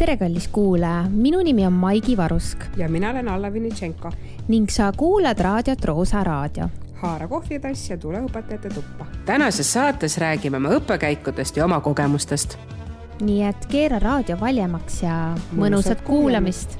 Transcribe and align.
tere, 0.00 0.16
kallis 0.16 0.48
kuulaja, 0.48 1.04
minu 1.12 1.42
nimi 1.44 1.66
on 1.66 1.72
Maigi 1.72 2.16
Varusk 2.16 2.58
ja 2.76 2.88
mina 2.88 3.10
olen 3.10 3.28
Alla 3.28 3.52
Vinitšenko. 3.52 4.12
ning 4.48 4.68
sa 4.68 4.92
kuulad 4.96 5.38
raadiot 5.38 5.84
Roosa 5.84 6.24
Raadio. 6.24 6.68
haara 6.94 7.28
kohvitass 7.28 7.90
ja 7.90 7.96
tule 7.96 8.20
õpetajate 8.20 8.74
tuppa. 8.74 9.06
tänases 9.26 9.72
saates 9.72 10.18
räägime 10.18 10.58
me 10.58 10.68
õppekäikudest 10.68 11.56
ja 11.56 11.64
oma 11.64 11.80
kogemustest. 11.80 12.58
nii 13.20 13.42
et 13.42 13.66
keera 13.66 13.98
raadio 13.98 14.40
valjemaks 14.40 15.02
ja 15.02 15.34
mõnusat 15.56 16.00
kuulamist. 16.00 16.78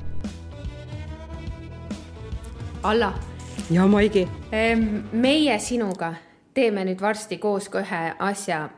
Alla. 2.82 3.12
ja 3.70 3.86
Maigi. 3.86 4.28
meie 5.12 5.58
sinuga 5.58 6.14
teeme 6.54 6.84
nüüd 6.84 7.00
varsti 7.00 7.38
koos 7.38 7.68
ka 7.68 7.80
ühe 7.80 8.14
asja, 8.18 8.70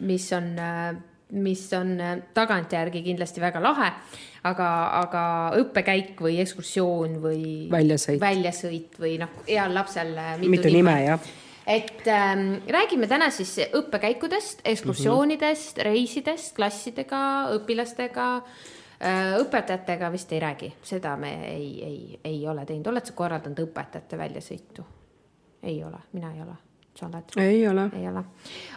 mis 0.00 0.32
on 0.32 0.56
mis 1.32 1.66
on 1.76 1.96
tagantjärgi 2.34 3.02
kindlasti 3.04 3.42
väga 3.42 3.60
lahe, 3.62 3.90
aga, 4.48 4.68
aga 5.02 5.24
õppekäik 5.60 6.22
või 6.24 6.38
ekskursioon 6.44 7.18
või 7.22 7.42
väljasõit, 7.72 8.20
väljasõit 8.22 8.96
või 9.00 9.18
noh, 9.20 9.42
heal 9.48 9.74
lapsel 9.76 10.14
mitu, 10.40 10.50
mitu 10.56 10.72
nime, 10.72 10.94
nime, 10.94 10.96
jah 11.10 11.28
et 11.68 12.06
ähm, 12.08 12.62
räägime 12.64 13.06
täna 13.06 13.28
siis 13.30 13.58
õppekäikudest, 13.76 14.62
ekskursioonidest 14.64 15.76
mm, 15.76 15.80
-hmm. 15.80 15.84
reisidest, 15.84 16.54
klassidega, 16.56 17.20
õpilastega 17.58 18.28
äh,. 18.38 19.34
õpetajatega 19.42 20.12
vist 20.12 20.32
ei 20.32 20.40
räägi, 20.40 20.72
seda 20.82 21.16
me 21.16 21.34
ei, 21.50 21.84
ei, 21.84 22.20
ei 22.24 22.48
ole 22.48 22.64
teinud, 22.64 22.86
oled 22.86 23.04
sa 23.04 23.12
korraldanud 23.12 23.60
õpetajate 23.66 24.18
väljasõitu? 24.18 24.86
ei 25.62 25.84
ole, 25.84 26.00
mina 26.12 26.32
ei 26.32 26.40
ole 26.42 26.56
sa 26.98 27.06
oled? 27.06 27.22
ei 27.36 27.68
ole. 27.68 27.88
ei 27.92 28.08
ole, 28.08 28.24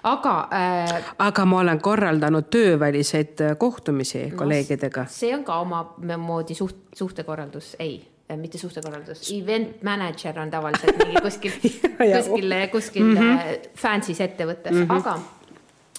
aga 0.04 0.36
äh,. 0.54 1.04
aga 1.20 1.46
ma 1.46 1.60
olen 1.60 1.82
korraldanud 1.82 2.50
tööväliseid 2.54 3.42
äh, 3.42 3.58
kohtumisi 3.58 4.26
no, 4.30 4.38
kolleegidega. 4.38 5.06
see 5.10 5.34
on 5.36 5.44
ka 5.44 5.60
omamoodi 5.66 6.56
suht, 6.58 6.78
suhtekorraldus, 6.96 7.76
ei 7.80 7.96
äh, 8.32 8.38
mitte 8.38 8.62
suhtekorraldus, 8.62 9.28
event 9.36 9.84
manager 9.84 10.40
on 10.40 10.52
tavaliselt 10.52 10.98
mingi 11.04 11.22
kuskil 11.28 11.56
kuskil, 11.62 12.58
kuskil 12.72 13.06
mm 13.06 13.18
-hmm. 13.18 13.70
fancy's 13.86 14.22
ettevõttes 14.22 14.76
mm, 14.76 14.86
-hmm. 14.86 15.00
aga 15.00 15.18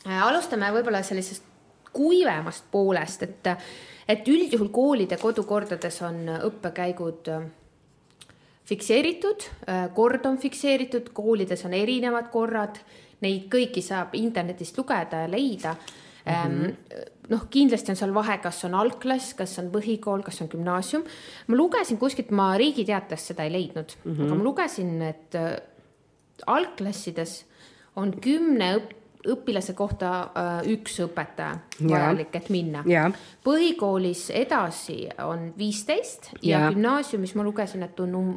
äh, 0.07 0.23
alustame 0.29 0.71
võib-olla 0.73 1.03
sellisest 1.03 1.51
kuivemast 1.93 2.65
poolest, 2.71 3.23
et, 3.23 3.49
et 4.09 4.29
üldjuhul 4.29 4.69
koolide 4.69 5.17
kodukordades 5.17 6.03
on 6.03 6.25
õppekäigud 6.39 7.29
äh, 7.29 7.51
fikseeritud, 8.69 9.49
äh, 9.69 9.89
kord 9.95 10.27
on 10.27 10.39
fikseeritud, 10.39 11.11
koolides 11.15 11.65
on 11.67 11.75
erinevad 11.75 12.31
korrad, 12.33 12.79
neid 13.23 13.49
kõiki 13.51 13.83
saab 13.85 14.15
internetist 14.19 14.79
lugeda 14.79 15.25
ja 15.25 15.31
leida 15.31 15.75
mm. 15.75 16.33
-hmm. 16.33 17.11
noh, 17.31 17.45
kindlasti 17.51 17.93
on 17.93 17.97
seal 17.97 18.15
vahe, 18.15 18.39
kas 18.43 18.65
on 18.65 18.75
algklass, 18.75 19.35
kas 19.35 19.59
on 19.59 19.71
põhikool, 19.75 20.23
kas 20.23 20.41
on 20.43 20.49
gümnaasium. 20.49 21.05
ma 21.47 21.57
lugesin 21.57 21.99
kuskilt, 21.99 22.31
ma 22.31 22.57
Riigi 22.57 22.85
Teatajast 22.85 23.33
seda 23.33 23.45
ei 23.45 23.53
leidnud 23.53 23.95
mm, 24.05 24.13
-hmm. 24.13 24.25
aga 24.25 24.35
ma 24.35 24.45
lugesin, 24.45 25.03
et 25.03 25.35
äh, 25.35 25.57
algklassides 26.47 27.45
on 27.97 28.15
kümne 28.21 28.77
õpp-, 28.77 29.02
õpilase 29.29 29.75
kohta 29.79 30.13
äh, 30.23 30.51
üks 30.75 30.99
õpetaja 31.05 31.59
vajalik, 31.81 32.35
et 32.37 32.49
minna. 32.51 32.83
põhikoolis 33.45 34.29
edasi 34.35 35.05
on 35.25 35.51
viisteist 35.59 36.33
ja, 36.41 36.59
ja 36.59 36.73
gümnaasiumis 36.73 37.37
ma 37.39 37.47
lugesin, 37.47 37.85
et 37.87 38.01
on 38.01 38.19
um, 38.19 38.35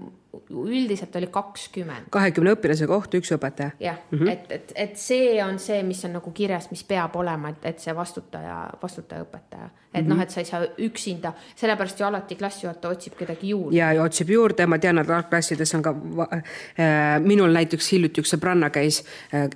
üldiselt 0.49 1.15
oli 1.15 1.27
kakskümmend. 1.31 2.09
kahekümne 2.09 2.53
õpilase 2.55 2.87
kohta 2.87 3.17
üks 3.17 3.31
õpetaja. 3.35 3.71
jah 3.79 3.97
mm 4.11 4.19
-hmm., 4.19 4.31
et, 4.31 4.51
et, 4.51 4.73
et 4.75 4.97
see 4.97 5.43
on 5.43 5.59
see, 5.59 5.83
mis 5.83 6.05
on 6.05 6.13
nagu 6.19 6.31
kirjas, 6.31 6.69
mis 6.71 6.83
peab 6.83 7.15
olema, 7.15 7.49
et, 7.49 7.65
et 7.65 7.79
see 7.79 7.95
vastutaja, 7.95 8.69
vastutaja 8.81 9.23
õpetaja. 9.23 9.69
et 9.93 10.05
mm 10.05 10.11
-hmm. 10.11 10.15
noh, 10.15 10.21
et 10.21 10.29
sa 10.29 10.39
ei 10.39 10.45
saa 10.45 10.61
üksinda, 10.77 11.33
sellepärast 11.55 11.99
ju 11.99 12.05
alati 12.05 12.35
klassijuhataja 12.35 12.91
otsib 12.91 13.17
kedagi 13.17 13.49
juurde. 13.49 13.77
ja, 13.77 13.93
ja 13.93 14.03
otsib 14.03 14.29
juurde, 14.29 14.65
ma 14.65 14.77
tean, 14.77 14.97
et 14.97 15.09
algklassides 15.09 15.75
on 15.75 15.81
ka 15.81 15.95
äh,, 16.21 17.19
minul 17.19 17.51
näiteks 17.53 17.91
hiljuti 17.91 18.21
üks 18.21 18.35
sõbranna 18.35 18.69
käis 18.69 19.03
äh, 19.33 19.49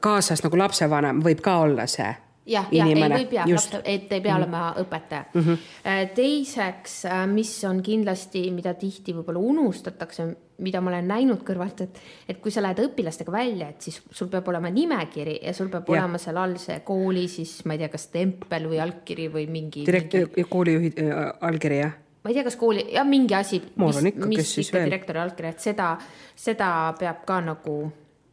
kaasas 0.00 0.42
nagu 0.42 0.58
lapsevanem, 0.58 1.22
võib 1.24 1.40
ka 1.40 1.58
olla 1.58 1.86
see 1.86 2.14
jah, 2.48 2.66
jah, 2.72 2.88
ei 2.88 3.28
jah, 3.30 3.68
et 3.84 4.12
ei 4.12 4.20
pea 4.20 4.20
mm 4.20 4.24
-hmm. 4.24 4.36
olema 4.36 4.74
õpetaja 4.80 5.24
mm. 5.34 5.40
-hmm. 5.40 6.08
teiseks, 6.14 7.04
äh, 7.04 7.26
mis 7.26 7.64
on 7.64 7.82
kindlasti, 7.82 8.50
mida 8.50 8.74
tihti 8.74 9.14
võib-olla 9.14 9.38
unustatakse, 9.38 10.28
mida 10.58 10.80
ma 10.80 10.90
olen 10.90 11.08
näinud 11.08 11.44
kõrvalt, 11.46 11.80
et, 11.82 12.00
et 12.28 12.40
kui 12.40 12.50
sa 12.50 12.62
lähed 12.62 12.78
õpilastega 12.78 13.32
välja, 13.32 13.68
et 13.68 13.80
siis 13.82 14.02
sul 14.10 14.28
peab 14.28 14.48
olema 14.48 14.70
nimekiri 14.70 15.38
ja 15.42 15.52
sul 15.52 15.68
peab 15.68 15.88
ja. 15.88 16.00
olema 16.00 16.18
seal 16.18 16.36
all 16.36 16.56
see 16.56 16.80
kooli 16.80 17.28
siis 17.28 17.64
ma 17.64 17.72
ei 17.72 17.78
tea, 17.78 17.88
kas 17.88 18.06
tempel 18.06 18.68
või 18.68 18.80
allkiri 18.80 19.28
või 19.32 19.46
mingi. 19.46 19.86
direktor 19.86 20.28
koolijuhi 20.48 20.92
äh, 20.98 21.32
allkiri 21.40 21.78
jah 21.78 21.96
ma 22.24 22.30
ei 22.30 22.34
tea, 22.34 22.44
kas 22.44 22.56
kooli, 22.56 22.84
jah, 22.92 23.06
mingi 23.06 23.34
asi, 23.34 23.62
mis, 23.76 24.02
mis 24.26 24.58
ikka 24.58 24.84
direktori 24.84 25.18
allkiri, 25.18 25.48
et 25.48 25.60
seda, 25.60 25.96
seda 26.36 26.94
peab 26.98 27.24
ka 27.24 27.40
nagu 27.40 27.76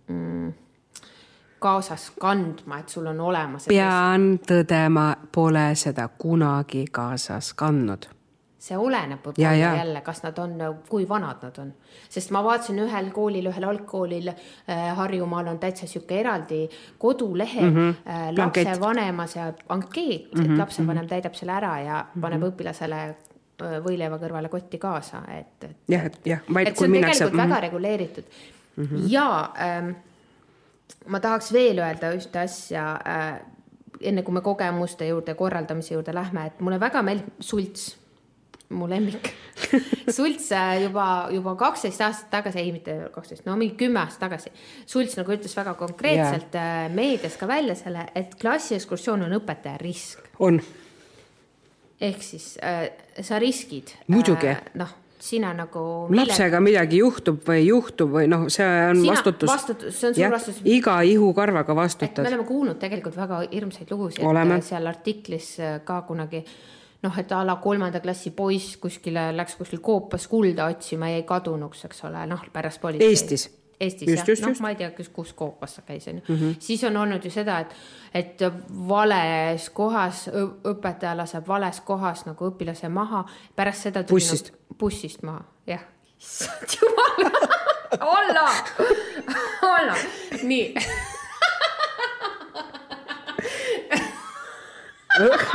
mm, 0.08 0.54
kaasas 1.66 2.12
kandma, 2.22 2.80
et 2.84 2.90
sul 2.94 3.08
on 3.10 3.22
olemas. 3.26 3.70
pean 3.72 4.36
tõdema, 4.50 5.08
pole 5.34 5.70
seda 5.80 6.08
kunagi 6.22 6.86
kaasas 6.92 7.54
kandnud. 7.58 8.10
see 8.66 8.78
oleneb 8.82 9.22
võib-olla 9.22 9.50
ja, 9.54 9.72
jälle, 9.78 10.00
kas 10.02 10.24
nad 10.24 10.40
on, 10.42 10.54
kui 10.90 11.04
vanad 11.10 11.44
nad 11.46 11.58
on, 11.62 11.68
sest 12.10 12.32
ma 12.34 12.42
vaatasin 12.46 12.80
ühel 12.82 13.12
koolil, 13.14 13.50
ühel 13.52 13.68
algkoolil 13.70 14.32
äh, 14.32 14.88
Harjumaal 14.98 15.52
on 15.52 15.60
täitsa 15.62 15.86
sihuke 15.90 16.18
eraldi 16.18 16.64
kodulehel 16.98 17.68
mm 17.68 17.76
-hmm. 17.76 17.94
äh, 18.10 18.24
lapsevanema 18.38 19.28
see 19.28 19.44
ankeet 19.70 20.34
mm, 20.34 20.40
-hmm. 20.40 20.42
et 20.42 20.48
mhm, 20.48 20.58
lapsevanem 20.60 21.02
mm 21.02 21.06
-hmm. 21.06 21.10
täidab 21.10 21.34
selle 21.34 21.52
ära 21.52 21.80
ja 21.80 22.00
mm 22.00 22.10
-hmm. 22.10 22.22
paneb 22.22 22.48
õpilasele 22.50 23.04
äh, 23.06 23.78
võileiva 23.86 24.18
kõrvale 24.18 24.50
kotti 24.50 24.78
kaasa, 24.78 25.22
et, 25.40 25.70
et. 25.70 25.78
jah, 25.88 26.06
et 26.06 26.20
jah. 26.26 26.40
et 26.40 26.50
see 26.50 26.88
on 26.88 26.94
tegelikult 26.94 27.32
minnakse... 27.32 27.38
väga 27.38 27.60
reguleeritud 27.68 28.24
mm 28.76 28.84
-hmm. 28.84 29.08
ja 29.10 29.54
ähm, 29.60 29.96
ma 31.12 31.22
tahaks 31.22 31.52
veel 31.54 31.80
öelda 31.84 32.14
ühte 32.16 32.42
asja 32.42 32.88
äh,, 33.06 33.28
enne 34.06 34.24
kui 34.26 34.36
me 34.36 34.42
kogemuste 34.46 35.08
juurde, 35.08 35.36
korraldamise 35.38 35.96
juurde 35.96 36.14
lähme, 36.16 36.50
et 36.50 36.60
mulle 36.64 36.80
väga 36.82 37.02
meeldib 37.06 37.38
sults, 37.44 37.94
mu 38.76 38.88
lemmik 38.90 39.30
sults 40.18 40.50
äh, 40.56 40.82
juba, 40.84 41.06
juba 41.34 41.54
kaksteist 41.60 42.02
aastat 42.02 42.32
tagasi, 42.34 42.62
ei 42.64 42.74
mitte 42.76 42.98
kaksteist, 43.14 43.46
no 43.48 43.56
mingi 43.60 43.78
kümme 43.80 44.02
aastat 44.02 44.26
tagasi. 44.26 44.52
sults 44.90 45.16
nagu 45.20 45.36
ütles 45.36 45.56
väga 45.58 45.76
konkreetselt 45.80 46.58
yeah. 46.58 46.88
äh, 46.88 46.92
meedias 46.94 47.38
ka 47.40 47.48
välja 47.50 47.78
selle, 47.80 48.08
et 48.16 48.36
klassiekskursioon 48.42 49.28
on 49.28 49.38
õpetaja 49.40 49.78
risk. 49.82 50.28
on. 50.40 50.60
ehk 52.02 52.24
siis 52.26 52.56
äh, 52.64 52.90
sa 53.22 53.40
riskid. 53.40 53.96
muidugi 54.12 54.52
äh,. 54.52 54.64
noh 54.82 55.05
sina 55.26 55.54
nagu. 55.58 55.82
lapsega 56.14 56.62
midagi 56.64 57.02
juhtub 57.02 57.42
või 57.48 57.58
ei 57.64 57.68
juhtu 57.70 58.08
või 58.12 58.30
noh, 58.32 58.46
see 58.54 58.68
on 58.92 59.02
sina, 59.02 59.16
vastutus. 59.16 59.50
vastutus, 59.50 60.00
see 60.00 60.12
on 60.12 60.16
sul 60.20 60.36
vastutus. 60.36 60.62
iga 60.78 61.00
ihukarvaga 61.02 61.76
vastutad. 61.78 62.24
me 62.24 62.34
oleme 62.34 62.48
kuulnud 62.48 62.80
tegelikult 62.82 63.18
väga 63.18 63.42
hirmsaid 63.52 63.92
lugusid 63.92 64.26
äh, 64.26 64.56
seal 64.66 64.88
artiklis 64.92 65.52
äh, 65.60 65.78
ka 65.86 66.02
kunagi 66.08 66.44
noh, 67.06 67.20
et 67.22 67.32
a 67.32 67.44
la 67.46 67.58
kolmanda 67.62 68.02
klassi 68.02 68.32
poiss 68.36 68.78
kuskile 68.82 69.30
läks 69.36 69.58
kuskil 69.60 69.82
koopas 69.84 70.28
kulda 70.32 70.70
otsima, 70.72 71.12
jäi 71.14 71.26
kadunuks, 71.28 71.86
eks 71.90 72.04
ole, 72.10 72.26
noh 72.30 72.42
pärast 72.54 72.82
politsei. 72.82 73.14
Eestis 73.14 73.50
Eestis 73.86 74.10
just, 74.10 74.28
jah, 74.28 74.50
noh, 74.50 74.62
ma 74.66 74.74
ei 74.74 74.80
tea, 74.82 74.92
kus, 74.98 75.10
kus 75.14 75.34
koopas 75.38 75.78
sa 75.80 75.86
käis, 75.88 76.08
onju. 76.12 76.26
Mhm. 76.28 76.60
siis 76.60 76.84
on 76.90 76.98
olnud 76.98 77.26
ju 77.26 77.32
seda, 77.34 77.60
et, 77.66 77.76
et 78.14 78.46
vales 78.90 79.70
kohas 79.70 80.28
õpetaja 80.34 81.16
laseb 81.18 81.48
vales 81.48 81.82
kohas 81.86 82.26
nagu 82.26 82.52
õpilase 82.52 82.90
maha, 82.90 83.26
pärast 83.56 83.90
seda. 83.90 84.04
bussist 84.10 84.52
nagu,. 84.52 84.80
bussist 84.80 85.24
maha, 85.24 85.46
jah. 85.68 85.86
issand 86.20 86.78
jumal 86.82 87.32
olla, 88.16 88.50
olla, 89.76 89.96
nii 90.44 90.74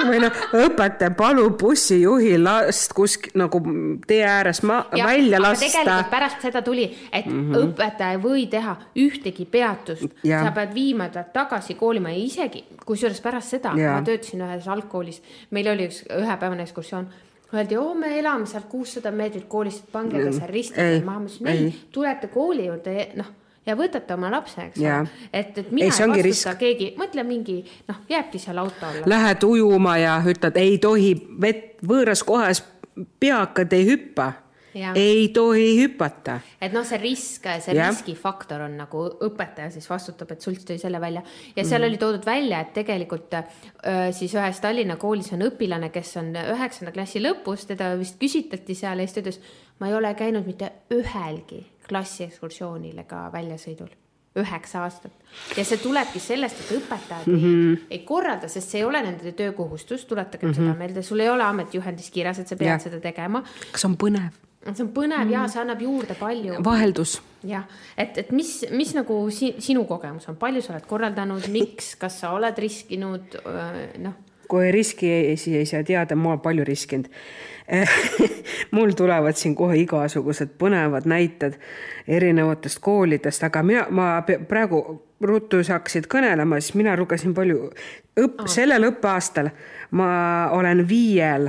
või 0.09 0.21
noh, 0.23 0.43
õpetaja 0.57 1.13
palub 1.17 1.57
bussijuhil 1.61 2.43
last 2.45 2.95
kuskil 2.97 3.37
nagu 3.41 3.61
tee 4.07 4.23
ääres 4.27 4.63
ma, 4.67 4.83
ja, 4.97 5.07
välja 5.07 5.41
lasta. 5.43 5.67
tegelikult 5.67 6.11
pärast 6.13 6.45
seda 6.47 6.63
tuli, 6.67 6.87
et 7.13 7.27
mm 7.27 7.41
-hmm. 7.41 7.65
õpetaja 7.65 8.17
ei 8.17 8.23
või 8.23 8.47
teha 8.51 8.77
ühtegi 8.97 9.47
peatust, 9.47 10.07
sa 10.25 10.53
pead 10.55 10.75
viima 10.75 11.09
ta 11.09 11.25
tagasi 11.25 11.75
koolimaja, 11.75 12.17
isegi 12.17 12.65
kusjuures 12.87 13.21
pärast 13.21 13.57
seda 13.57 13.75
ja. 13.77 13.97
ma 13.99 14.03
töötasin 14.07 14.47
ühes 14.47 14.69
algkoolis, 14.69 15.23
meil 15.51 15.69
oli 15.69 15.89
üks 15.91 16.05
ühepäevane 16.09 16.63
ekskursioon 16.63 17.09
öeldi, 17.55 17.77
oo, 17.77 17.95
me 17.95 18.19
elame 18.19 18.47
sealt 18.47 18.69
kuussada 18.71 19.11
meetrit 19.11 19.49
koolist, 19.49 19.85
pange 19.93 20.25
ta 20.25 20.33
seal 20.33 20.51
risti 20.53 20.79
peal 20.79 21.05
maha, 21.05 21.19
ma 21.19 21.27
ütlesin 21.27 21.49
ei, 21.51 21.75
tulete 21.93 22.29
kooli 22.29 22.67
juurde, 22.67 23.09
noh 23.19 23.40
ja 23.71 23.79
võtate 23.79 24.17
oma 24.17 24.31
lapse, 24.33 24.69
eks 24.69 24.83
ole. 24.83 25.25
et, 25.33 25.57
et 25.63 25.71
mina 25.71 25.87
ei, 25.87 25.95
ei 25.95 25.95
vastuta 25.95 26.27
risk. 26.27 26.53
keegi, 26.61 26.93
mõtle 27.01 27.25
mingi 27.27 27.61
noh, 27.89 28.03
jääbki 28.11 28.43
seal 28.43 28.61
auto 28.63 28.91
alla. 28.91 29.09
Lähed 29.11 29.47
ujuma 29.47 29.97
ja 30.01 30.21
ütled, 30.27 30.61
ei 30.61 30.79
tohi 30.83 31.15
vett 31.41 31.81
võõras 31.87 32.25
kohas, 32.27 32.65
peakad 33.21 33.73
ei 33.77 33.89
hüppa 33.89 34.33
Jah. 34.75 34.95
ei 34.95 35.29
tohi 35.35 35.73
hüpata 35.81 36.37
et 36.63 36.71
noh, 36.71 36.85
see 36.87 37.01
risk, 37.03 37.49
see 37.59 37.75
Jah. 37.75 37.91
riskifaktor 37.91 38.63
on 38.69 38.77
nagu 38.79 39.03
õpetaja 39.27 39.73
siis 39.75 39.89
vastutab, 39.91 40.31
et 40.31 40.47
sult 40.47 40.63
tõi 40.69 40.79
selle 40.79 41.01
välja 41.03 41.25
ja 41.57 41.65
seal 41.65 41.81
mm. 41.83 41.89
oli 41.89 41.99
toodud 41.99 42.27
välja, 42.27 42.61
et 42.63 42.71
tegelikult 42.77 43.35
siis 44.15 44.37
ühes 44.39 44.63
Tallinna 44.63 44.95
koolis 45.01 45.33
on 45.35 45.43
õpilane, 45.49 45.91
kes 45.91 46.15
on 46.23 46.31
üheksanda 46.39 46.95
klassi 46.95 47.23
lõpus, 47.23 47.67
teda 47.73 47.97
vist 47.99 48.21
küsitleti 48.23 48.79
seal 48.79 49.03
ja 49.03 49.09
siis 49.09 49.19
ta 49.19 49.25
ütles, 49.25 49.43
ma 49.83 49.91
ei 49.91 49.99
ole 49.99 50.15
käinud 50.15 50.47
mitte 50.47 50.71
ühelgi 50.95 51.65
klassiekskursioonil 51.91 53.03
ega 53.05 53.27
väljasõidul. 53.33 53.91
Üheksa 54.39 54.85
aastat. 54.87 55.15
Ja 55.59 55.65
see 55.67 55.81
tulebki 55.83 56.21
sellest, 56.23 56.61
et 56.63 56.77
õpetajad 56.77 57.27
mm 57.27 57.39
-hmm. 57.39 57.73
ei, 57.91 57.99
ei 57.99 58.05
korralda, 58.07 58.49
sest 58.49 58.71
see 58.71 58.79
ei 58.79 58.85
ole 58.87 59.01
nende 59.03 59.33
töökohustus, 59.33 60.05
tuletagem 60.07 60.49
mm 60.49 60.55
-hmm. 60.55 60.69
seda 60.69 60.79
meelde, 60.79 61.03
sul 61.03 61.21
ei 61.21 61.29
ole 61.29 61.43
ametijuhendis 61.43 62.11
kirjas, 62.11 62.39
et 62.39 62.49
sa 62.49 62.57
pead 62.57 62.71
ja. 62.71 62.79
seda 62.79 63.01
tegema. 63.01 63.43
kas 63.73 63.85
on 63.85 63.97
põnev? 64.05 64.39
See 64.61 64.85
on 64.85 64.93
põnev 64.95 65.19
mm 65.19 65.29
-hmm. 65.29 65.33
ja 65.33 65.49
see 65.49 65.61
annab 65.63 65.83
juurde 65.83 66.15
palju 66.15 66.65
vaheldus. 66.65 67.23
Jah, 67.43 67.65
et, 67.97 68.19
et 68.19 68.33
mis, 68.33 68.67
mis 68.71 68.95
nagu 68.95 69.31
si, 69.31 69.55
sinu 69.59 69.85
kogemus 69.85 70.29
on, 70.29 70.37
palju 70.37 70.63
sa 70.63 70.73
oled 70.73 70.87
korraldanud, 70.87 71.49
miks, 71.49 71.97
kas 71.97 72.21
sa 72.21 72.31
oled 72.31 72.59
riskinud, 72.59 73.23
noh, 73.99 74.13
kui 74.51 74.73
riski 74.75 75.11
esi 75.33 75.55
ei 75.59 75.69
saa 75.69 75.85
teada, 75.87 76.17
ma 76.19 76.35
olen 76.35 76.43
palju 76.45 76.67
riskinud. 76.67 77.07
mul 78.75 78.91
tulevad 78.99 79.39
siin 79.39 79.55
kohe 79.55 79.77
igasugused 79.79 80.57
põnevad 80.59 81.07
näited 81.07 81.55
erinevatest 82.11 82.81
koolidest, 82.83 83.45
aga 83.47 83.63
mina, 83.63 83.85
ma 83.95 84.09
praegu 84.27 84.81
ruttu 85.23 85.61
sa 85.63 85.77
hakkasid 85.79 86.09
kõnelema, 86.11 86.59
siis 86.59 86.75
mina 86.81 86.97
lugesin 86.99 87.35
palju 87.37 87.69
õpp-, 88.19 88.47
sellel 88.51 88.89
õppeaastal 88.91 89.53
ma 89.95 90.11
olen 90.57 90.83
viiel 90.89 91.47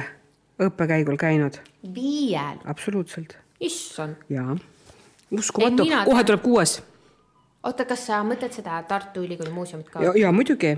õppekäigul 0.62 1.18
käinud, 1.18 1.58
viiel, 1.96 2.62
absoluutselt. 2.70 3.38
Issand. 3.62 4.22
jaa. 4.30 4.56
uskumatu. 5.32 5.90
Ei, 5.90 6.06
kohe 6.06 6.24
tuleb 6.24 6.42
kuues. 6.42 6.78
Oota, 7.64 7.86
kas 7.86 8.08
sa 8.10 8.24
mõtled 8.26 8.54
seda 8.54 8.80
Tartu 8.90 9.22
Ülikooli 9.22 9.52
muuseumit 9.54 9.90
ka? 9.90 10.02
Ja, 10.02 10.14
ja 10.18 10.32
muidugi 10.34 10.76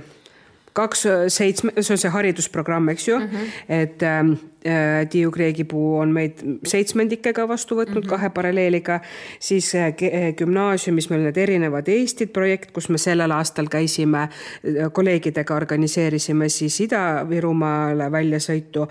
kaks 0.73 1.05
äh, 1.05 1.11
seitsme, 1.27 1.71
see 1.79 1.93
on 1.93 2.01
see 2.01 2.11
haridusprogramm, 2.11 2.89
eks 2.89 3.07
ju 3.07 3.19
mm, 3.19 3.25
-hmm. 3.25 3.47
et 3.69 4.03
ähm, 4.03 4.31
äh, 4.65 5.07
Tiiu 5.09 5.31
Kreegipuu 5.31 5.99
on 5.99 6.11
meid 6.11 6.41
seitsmendikega 6.65 7.47
vastu 7.47 7.75
võtnud 7.75 7.95
mm 7.95 8.01
-hmm. 8.01 8.09
kahe 8.09 8.29
paralleeliga, 8.29 8.99
siis 9.39 9.75
äh, 9.75 9.87
äh, 9.87 10.35
gümnaasiumis 10.35 11.09
meil 11.09 11.23
need 11.23 11.37
erinevad 11.37 11.87
Eestid 11.87 12.29
projekt, 12.33 12.71
kus 12.71 12.89
me 12.89 12.97
sellel 12.97 13.31
aastal 13.31 13.67
käisime 13.69 14.21
äh, 14.21 14.91
kolleegidega 14.91 15.55
organiseerisime 15.55 16.49
siis 16.49 16.81
Ida-Virumaale 16.81 18.11
väljasõitu. 18.11 18.87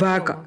väga, 0.00 0.32
Ida-Võrumaa. 0.32 0.46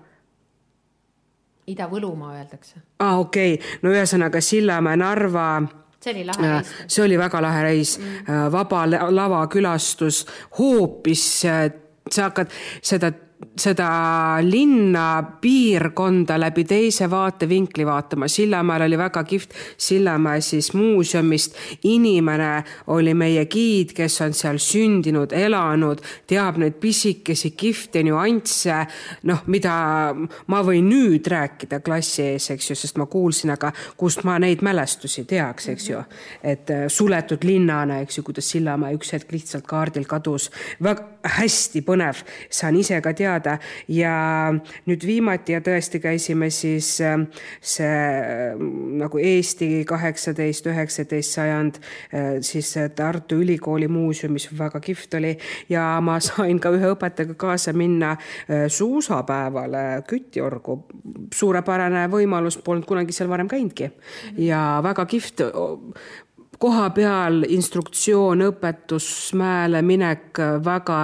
Ida-Võlumaa 1.67 2.37
öeldakse, 2.37 2.75
aa 2.99 3.09
ah, 3.09 3.19
okei 3.19 3.53
okay., 3.53 3.67
no 3.81 3.91
ühesõnaga 3.91 4.41
Sillamäe, 4.41 4.97
Narva 4.97 5.61
see 6.03 6.13
oli 6.13 6.23
lahe 6.25 6.51
reis. 6.57 6.73
see 6.88 7.03
oli 7.05 7.17
väga 7.19 7.41
lahe 7.41 7.63
reis 7.63 7.97
mm., 7.99 8.51
vaba 8.51 8.85
la- 8.89 9.09
lava 9.11 9.41
külastus, 9.47 10.25
hoopis 10.59 11.23
äh, 11.45 11.69
sa 12.11 12.29
hakkad 12.29 12.51
seda, 12.81 13.11
seda 13.57 14.37
linna 14.41 15.23
piirkonda 15.41 16.39
läbi 16.39 16.63
teise 16.63 17.09
vaatevinkli 17.09 17.85
vaatama. 17.85 18.27
Sillamäel 18.27 18.81
oli 18.81 18.97
väga 18.97 19.23
kihvt, 19.23 19.53
Sillamäe 19.77 20.41
siis 20.41 20.73
muuseumist 20.73 21.55
inimene 21.83 22.63
oli 22.87 23.13
meie 23.13 23.45
giid, 23.45 23.93
kes 23.97 24.21
on 24.21 24.33
seal 24.33 24.57
sündinud, 24.61 25.33
elanud, 25.33 26.01
teab 26.27 26.57
neid 26.61 26.79
pisikesi 26.81 27.51
kihvte 27.57 28.03
nüansse, 28.05 28.79
noh, 29.29 29.43
mida 29.47 29.75
ma 30.47 30.63
võin 30.65 30.89
nüüd 30.89 31.29
rääkida 31.29 31.81
klassi 31.85 32.23
ees, 32.31 32.49
eks 32.53 32.71
ju, 32.71 32.77
sest 32.77 32.97
ma 32.97 33.05
kuulsin, 33.05 33.53
aga 33.53 33.71
kust 33.97 34.25
ma 34.25 34.37
neid 34.41 34.65
mälestusi 34.65 35.25
teaks, 35.29 35.69
eks 35.73 35.89
ju. 35.89 36.01
et 36.43 36.69
äh, 36.73 36.85
suletud 36.87 37.45
linnana, 37.45 38.01
eks 38.01 38.17
ju, 38.17 38.25
kuidas 38.25 38.49
Sillamäe 38.49 38.97
üks 38.97 39.13
hetk 39.13 39.31
lihtsalt 39.31 39.65
kaardil 39.69 40.05
kadus. 40.09 40.49
väga 40.83 41.05
hästi 41.37 41.81
põnev, 41.85 42.25
saan 42.49 42.75
ise 42.81 43.01
ka 43.01 43.13
teada 43.13 43.26
ja 43.88 44.15
nüüd 44.88 45.06
viimati 45.07 45.57
ja 45.57 45.62
tõesti 45.63 46.01
käisime 46.03 46.50
siis 46.53 46.95
äh, 47.01 47.18
see 47.62 47.88
äh, 47.88 48.56
nagu 49.01 49.19
Eesti 49.21 49.83
kaheksateist, 49.88 50.68
üheksateist 50.71 51.38
sajand 51.38 51.79
äh, 51.79 52.38
siis 52.41 52.74
äh, 52.77 52.89
Tartu 52.95 53.41
Ülikooli 53.44 53.88
muuseumis 53.88 54.50
väga 54.57 54.79
kihvt 54.83 55.18
oli. 55.19 55.35
Ja 55.69 55.97
ma 56.01 56.19
sain 56.27 56.62
ka 56.63 56.71
ühe 56.75 56.94
õpetajaga 56.94 57.38
kaasa 57.38 57.74
minna 57.77 58.15
suusapäevale 58.47 60.03
Kütiorgu. 60.07 60.77
suurepärane 61.33 62.07
võimalus, 62.12 62.57
polnud 62.63 62.85
kunagi 62.88 63.13
seal 63.15 63.30
varem 63.30 63.47
käinudki. 63.51 63.91
Ja 64.38 64.80
väga 64.83 65.06
kihvt 65.06 65.44
koha 66.59 66.89
peal 66.89 67.44
instruktsioon, 67.50 68.42
õpetus, 68.51 69.07
mäele 69.38 69.81
minek 69.86 70.39
väga 70.65 71.00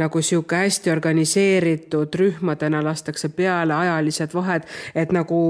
nagu 0.00 0.22
sihuke 0.22 0.62
hästi 0.62 0.90
organiseeritud, 0.92 2.14
rühmadena 2.14 2.82
lastakse 2.84 3.28
peale 3.34 3.74
ajalised 3.74 4.34
vahed, 4.34 4.68
et 4.94 5.12
nagu 5.12 5.40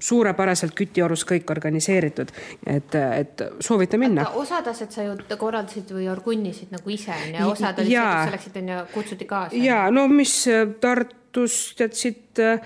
suurepäraselt 0.00 0.72
Kütiorus 0.74 1.26
kõik 1.28 1.50
organiseeritud, 1.52 2.32
et, 2.66 2.94
et 2.94 3.44
soovite 3.60 4.00
minna. 4.00 4.24
osad 4.40 4.70
asjad 4.72 4.94
sa 4.94 5.04
ju 5.04 5.18
korraldasid 5.38 5.92
või 5.92 6.08
orgunnisid 6.12 6.72
nagu 6.72 6.90
ise 6.90 7.12
onju 7.12 7.36
ja 7.36 7.50
osad 7.50 7.82
olid 7.82 7.98
sa 7.98 8.30
läksid 8.32 8.56
onju, 8.62 8.78
kutsuti 8.94 9.28
kaasa. 9.28 9.60
ja 9.60 9.82
no 9.92 10.06
mis 10.08 10.34
Tartus 10.80 11.60
tead 11.76 11.94
siit 11.94 12.40
äh, 12.40 12.64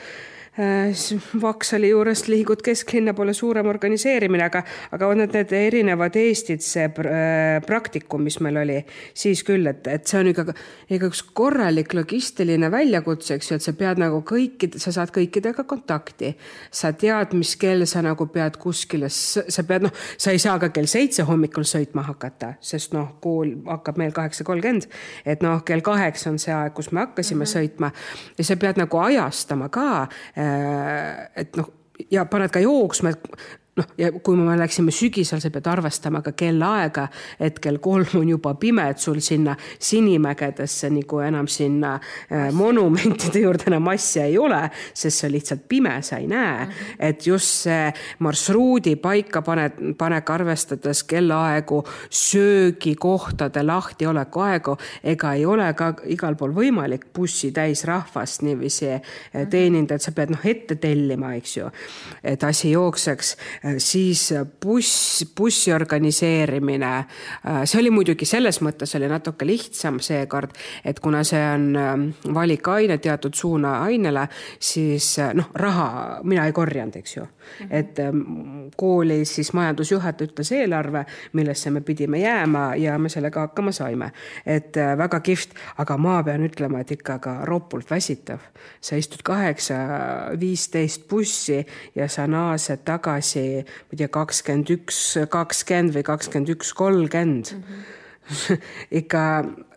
Vaksali 1.43 1.89
juurest 1.91 2.29
liigud 2.31 2.61
kesklinna 2.63 3.11
poole 3.15 3.33
suurem 3.35 3.67
organiseerimine, 3.67 4.45
aga, 4.47 4.61
aga 4.95 5.07
on 5.11 5.19
need, 5.19 5.33
need 5.35 5.53
erinevad 5.59 6.15
Eestid, 6.15 6.63
see 6.63 6.85
äh, 6.87 7.57
praktikum, 7.67 8.23
mis 8.23 8.37
meil 8.45 8.61
oli, 8.61 8.77
siis 9.19 9.43
küll, 9.43 9.67
et, 9.67 9.83
et 9.91 10.07
see 10.07 10.21
on 10.21 10.31
ikka, 10.31 10.45
ikka 10.95 11.09
üks 11.11 11.25
korralik 11.35 11.97
logistiline 11.99 12.71
väljakutse, 12.71 13.35
eks 13.35 13.51
ju, 13.51 13.59
et 13.59 13.67
sa 13.67 13.75
pead 13.81 13.99
nagu 13.99 14.21
kõikide, 14.29 14.79
sa 14.79 14.93
saad 14.95 15.11
kõikidega 15.17 15.65
kontakti. 15.67 16.37
sa 16.71 16.93
tead, 16.95 17.35
mis 17.35 17.57
kell 17.59 17.83
sa 17.91 18.05
nagu 18.07 18.29
pead 18.31 18.61
kuskile, 18.63 19.11
sa 19.11 19.67
pead 19.67 19.89
noh, 19.89 19.95
sa 20.17 20.31
ei 20.31 20.39
saa 20.39 20.55
ka 20.63 20.71
kell 20.71 20.87
seitse 20.87 21.27
hommikul 21.27 21.67
sõitma 21.67 22.07
hakata, 22.07 22.53
sest 22.63 22.95
noh, 22.95 23.17
kool 23.25 23.57
hakkab 23.67 23.99
meil 23.99 24.15
kaheksa 24.15 24.47
kolmkümmend, 24.47 24.87
et 25.27 25.43
noh, 25.43 25.67
kell 25.67 25.83
kaheksa 25.83 26.31
on 26.31 26.39
see 26.39 26.55
aeg, 26.55 26.79
kus 26.79 26.93
me 26.93 27.03
hakkasime 27.09 27.43
mm 27.43 27.51
-hmm. 27.51 27.59
sõitma 27.59 27.91
ja 28.39 28.45
sa 28.45 28.57
pead 28.57 28.79
nagu 28.79 29.03
ajastama 29.03 29.69
ka, 29.69 30.07
et 30.45 31.57
noh, 31.59 31.71
ja 32.11 32.25
paned 32.31 32.53
ka 32.55 32.63
jooksma, 32.65 33.15
et 33.15 33.45
noh, 33.77 33.87
ja 33.99 34.11
kui 34.13 34.37
me 34.39 34.55
läksime 34.59 34.93
sügisel, 34.95 35.41
sa 35.43 35.51
pead 35.53 35.67
arvestama 35.71 36.23
ka 36.25 36.35
kellaaega, 36.37 37.07
et 37.43 37.59
kell 37.63 37.81
kolm 37.83 38.21
on 38.21 38.29
juba 38.29 38.55
pime, 38.61 38.87
et 38.91 39.03
sul 39.03 39.21
sinna 39.25 39.57
Sinimägedesse 39.85 40.91
nagu 40.95 41.21
enam 41.25 41.49
sinna 41.51 41.95
äh, 41.97 42.51
monumentide 42.55 43.43
juurde 43.45 43.69
enam 43.71 43.89
asja 43.93 44.27
ei 44.29 44.39
ole, 44.39 44.61
sest 44.93 45.21
see 45.23 45.29
on 45.29 45.35
lihtsalt 45.35 45.65
pime, 45.69 45.95
sa 46.07 46.21
ei 46.23 46.29
näe. 46.31 46.69
et 46.99 47.27
just 47.27 47.65
see 47.65 47.91
marsruudi 48.25 48.97
paika 48.97 49.43
paned, 49.43 49.81
panek 49.99 50.31
arvestades 50.31 51.05
kellaaegu, 51.09 51.83
söögikohtade 52.11 53.63
lahtioleku 53.67 54.45
aegu, 54.45 54.77
ega 55.03 55.35
ei 55.35 55.47
ole 55.47 55.71
ka 55.75 55.93
igal 56.11 56.39
pool 56.39 56.55
võimalik 56.55 57.09
bussi 57.15 57.51
täis 57.55 57.85
rahvast 57.89 58.43
niiviisi 58.47 58.91
eh, 58.95 59.03
teenindada, 59.51 59.99
et 59.99 60.07
sa 60.07 60.15
pead 60.15 60.35
noh 60.35 60.47
ette 60.47 60.79
tellima, 60.81 61.35
eks 61.39 61.57
ju, 61.59 61.71
et 62.23 62.45
asi 62.45 62.73
jookseks 62.75 63.35
siis 63.79 64.29
buss, 64.63 65.25
bussi 65.37 65.73
organiseerimine, 65.73 66.93
see 67.65 67.81
oli 67.81 67.91
muidugi 67.95 68.27
selles 68.29 68.61
mõttes 68.65 68.93
oli 68.99 69.09
natuke 69.09 69.47
lihtsam 69.47 70.01
seekord, 70.05 70.53
et 70.85 71.01
kuna 71.01 71.23
see 71.25 71.41
on 71.55 72.15
valikaine 72.35 72.99
teatud 72.99 73.35
suuna 73.35 73.79
ainele, 73.83 74.29
siis 74.61 75.19
äh, 75.19 75.35
noh, 75.35 75.51
raha 75.55 76.21
mina 76.23 76.47
ei 76.47 76.53
korjanud, 76.53 76.97
eks 76.97 77.17
ju. 77.17 77.27
et 77.71 77.99
ähm, 77.99 78.21
koolis 78.77 79.35
siis 79.37 79.53
majandusjuhataja 79.53 80.31
ütles 80.31 80.53
eelarve, 80.57 81.05
millesse 81.33 81.71
me 81.71 81.81
pidime 81.81 82.19
jääma 82.19 82.75
ja 82.81 82.99
me 82.99 83.09
sellega 83.09 83.41
hakkama 83.41 83.73
saime. 83.73 84.13
et 84.47 84.77
äh, 84.77 84.99
väga 84.99 85.21
kihvt, 85.21 85.55
aga 85.79 85.97
ma 85.97 86.23
pean 86.23 86.47
ütlema, 86.47 86.81
et 86.81 86.91
ikka 86.91 87.19
ka 87.19 87.37
ropult 87.45 87.91
väsitav. 87.91 88.39
sa 88.81 88.97
istud 88.97 89.23
kaheksa, 89.25 89.75
viisteist 90.41 91.09
bussi 91.09 91.67
ja 91.95 92.09
sa 92.09 92.27
naased 92.27 92.85
tagasi, 92.85 93.54
ma 93.63 93.95
ei 93.95 94.01
tea, 94.01 94.09
kakskümmend 94.13 94.73
üks, 94.75 95.01
kakskümmend 95.31 95.95
või 95.97 96.07
kakskümmend 96.07 96.55
üks, 96.57 96.73
kolmkümmend. 96.79 97.53
Ikka 99.01 99.23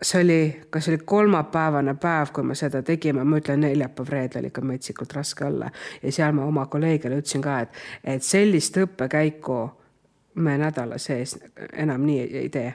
see 0.00 0.22
oli, 0.24 0.38
kas 0.72 0.88
oli 0.88 0.98
kolmapäevane 1.04 1.94
päev, 2.00 2.32
kui 2.32 2.46
me 2.48 2.56
seda 2.56 2.80
tegime, 2.82 3.24
ma 3.24 3.40
ütlen 3.42 3.60
neljapäev, 3.60 4.08
reede 4.08 4.40
oli 4.40 4.48
ikka 4.48 4.64
metsikult 4.64 5.12
raske 5.12 5.44
olla. 5.44 5.68
Ja 6.02 6.12
seal 6.12 6.32
ma 6.36 6.46
oma 6.48 6.64
kolleegile 6.72 7.20
ütlesin 7.20 7.44
ka, 7.44 7.58
et, 7.66 7.82
et 8.16 8.24
sellist 8.24 8.80
õppekäiku 8.80 9.58
me 10.40 10.56
nädala 10.58 10.96
sees 11.02 11.36
enam 11.72 12.06
nii 12.08 12.18
ei, 12.24 12.32
ei 12.44 12.48
tee. 12.48 12.72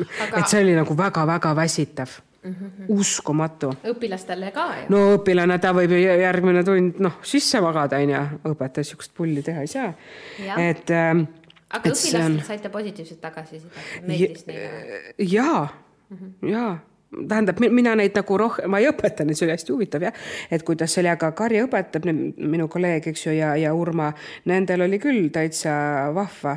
Aga- 0.00 0.36
et 0.42 0.50
see 0.50 0.64
oli 0.64 0.74
nagu 0.74 0.96
väga-väga 0.98 1.54
väsitav 1.56 2.18
mm. 2.44 2.54
-hmm. 2.54 2.84
uskumatu. 2.88 3.72
õpilastele 3.84 4.52
ka 4.52 4.66
ju. 4.80 4.86
no 4.94 5.02
õpilane, 5.16 5.58
ta 5.60 5.72
võib 5.76 5.94
ju 5.94 5.98
järgmine 5.98 6.64
tund 6.64 7.00
noh, 7.02 7.18
sisse 7.22 7.60
magada 7.60 8.00
onju, 8.02 8.22
õpetaja 8.52 8.84
siukest 8.84 9.14
pulli 9.14 9.42
teha 9.42 9.60
ei 9.60 9.66
saa. 9.66 9.92
et 10.58 10.90
ähm, 10.90 11.26
aga 11.70 11.90
õpilastelt 11.90 12.24
on... 12.24 12.40
saite 12.46 12.68
positiivset 12.68 13.20
tagasisidet, 13.20 13.84
meeldis 14.06 14.46
neile? 14.46 15.14
jaa 15.18 15.68
-hmm. 15.68 16.50
jaa 16.50 16.78
tähendab, 17.28 17.58
mina 17.60 17.94
neid 17.98 18.16
nagu 18.16 18.36
rohkem, 18.38 18.70
ma 18.72 18.80
ei 18.80 18.88
õpeta 18.88 19.24
neid, 19.26 19.36
see 19.36 19.46
oli 19.46 19.52
hästi 19.52 19.72
huvitav 19.74 20.02
jah, 20.06 20.14
et 20.50 20.62
kuidas 20.64 20.94
seal 20.94 21.10
ja 21.10 21.16
ka 21.20 21.32
Kari 21.36 21.60
õpetab, 21.66 22.08
minu 22.08 22.68
kolleeg, 22.72 23.06
eks 23.12 23.26
ju, 23.26 23.34
ja, 23.36 23.52
ja 23.60 23.74
Urma, 23.76 24.12
nendel 24.48 24.86
oli 24.88 25.00
küll 25.02 25.28
täitsa 25.34 25.74
vahva 26.14 26.56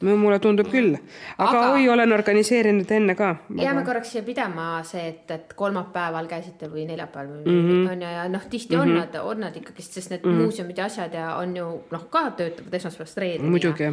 mulle 0.00 0.38
tundub 0.40 0.68
küll, 0.72 0.94
aga, 1.36 1.48
aga 1.48 1.72
oi, 1.74 1.88
olen 1.92 2.12
organiseerinud 2.12 2.92
enne 2.96 3.14
ka. 3.18 3.34
jääme 3.56 3.84
korraks 3.84 4.14
siia 4.14 4.22
pidama 4.26 4.68
see, 4.86 5.08
et, 5.08 5.30
et 5.34 5.52
kolmapäeval 5.58 6.28
käisite 6.30 6.70
või 6.72 6.86
neljapäeval 6.88 7.42
mm 7.44 7.58
-hmm. 7.58 7.90
on 7.92 8.06
ju, 8.06 8.14
ja 8.14 8.28
noh, 8.28 8.46
tihti 8.46 8.76
mm 8.76 8.82
-hmm. 8.82 8.90
on 8.90 8.98
nad, 8.98 9.20
on 9.22 9.40
nad 9.40 9.56
ikkagist, 9.56 9.92
sest 9.92 10.10
need 10.10 10.24
mm 10.24 10.32
-hmm. 10.32 10.42
muuseumid 10.42 10.78
ja 10.78 10.84
asjad 10.84 11.14
ja 11.14 11.34
on 11.36 11.56
ju 11.56 11.84
noh, 11.90 12.08
ka 12.10 12.30
töötavad 12.30 12.74
esmaspäevast 12.74 13.18
reedeni. 13.18 13.50
muidugi 13.50 13.82
ja 13.82 13.92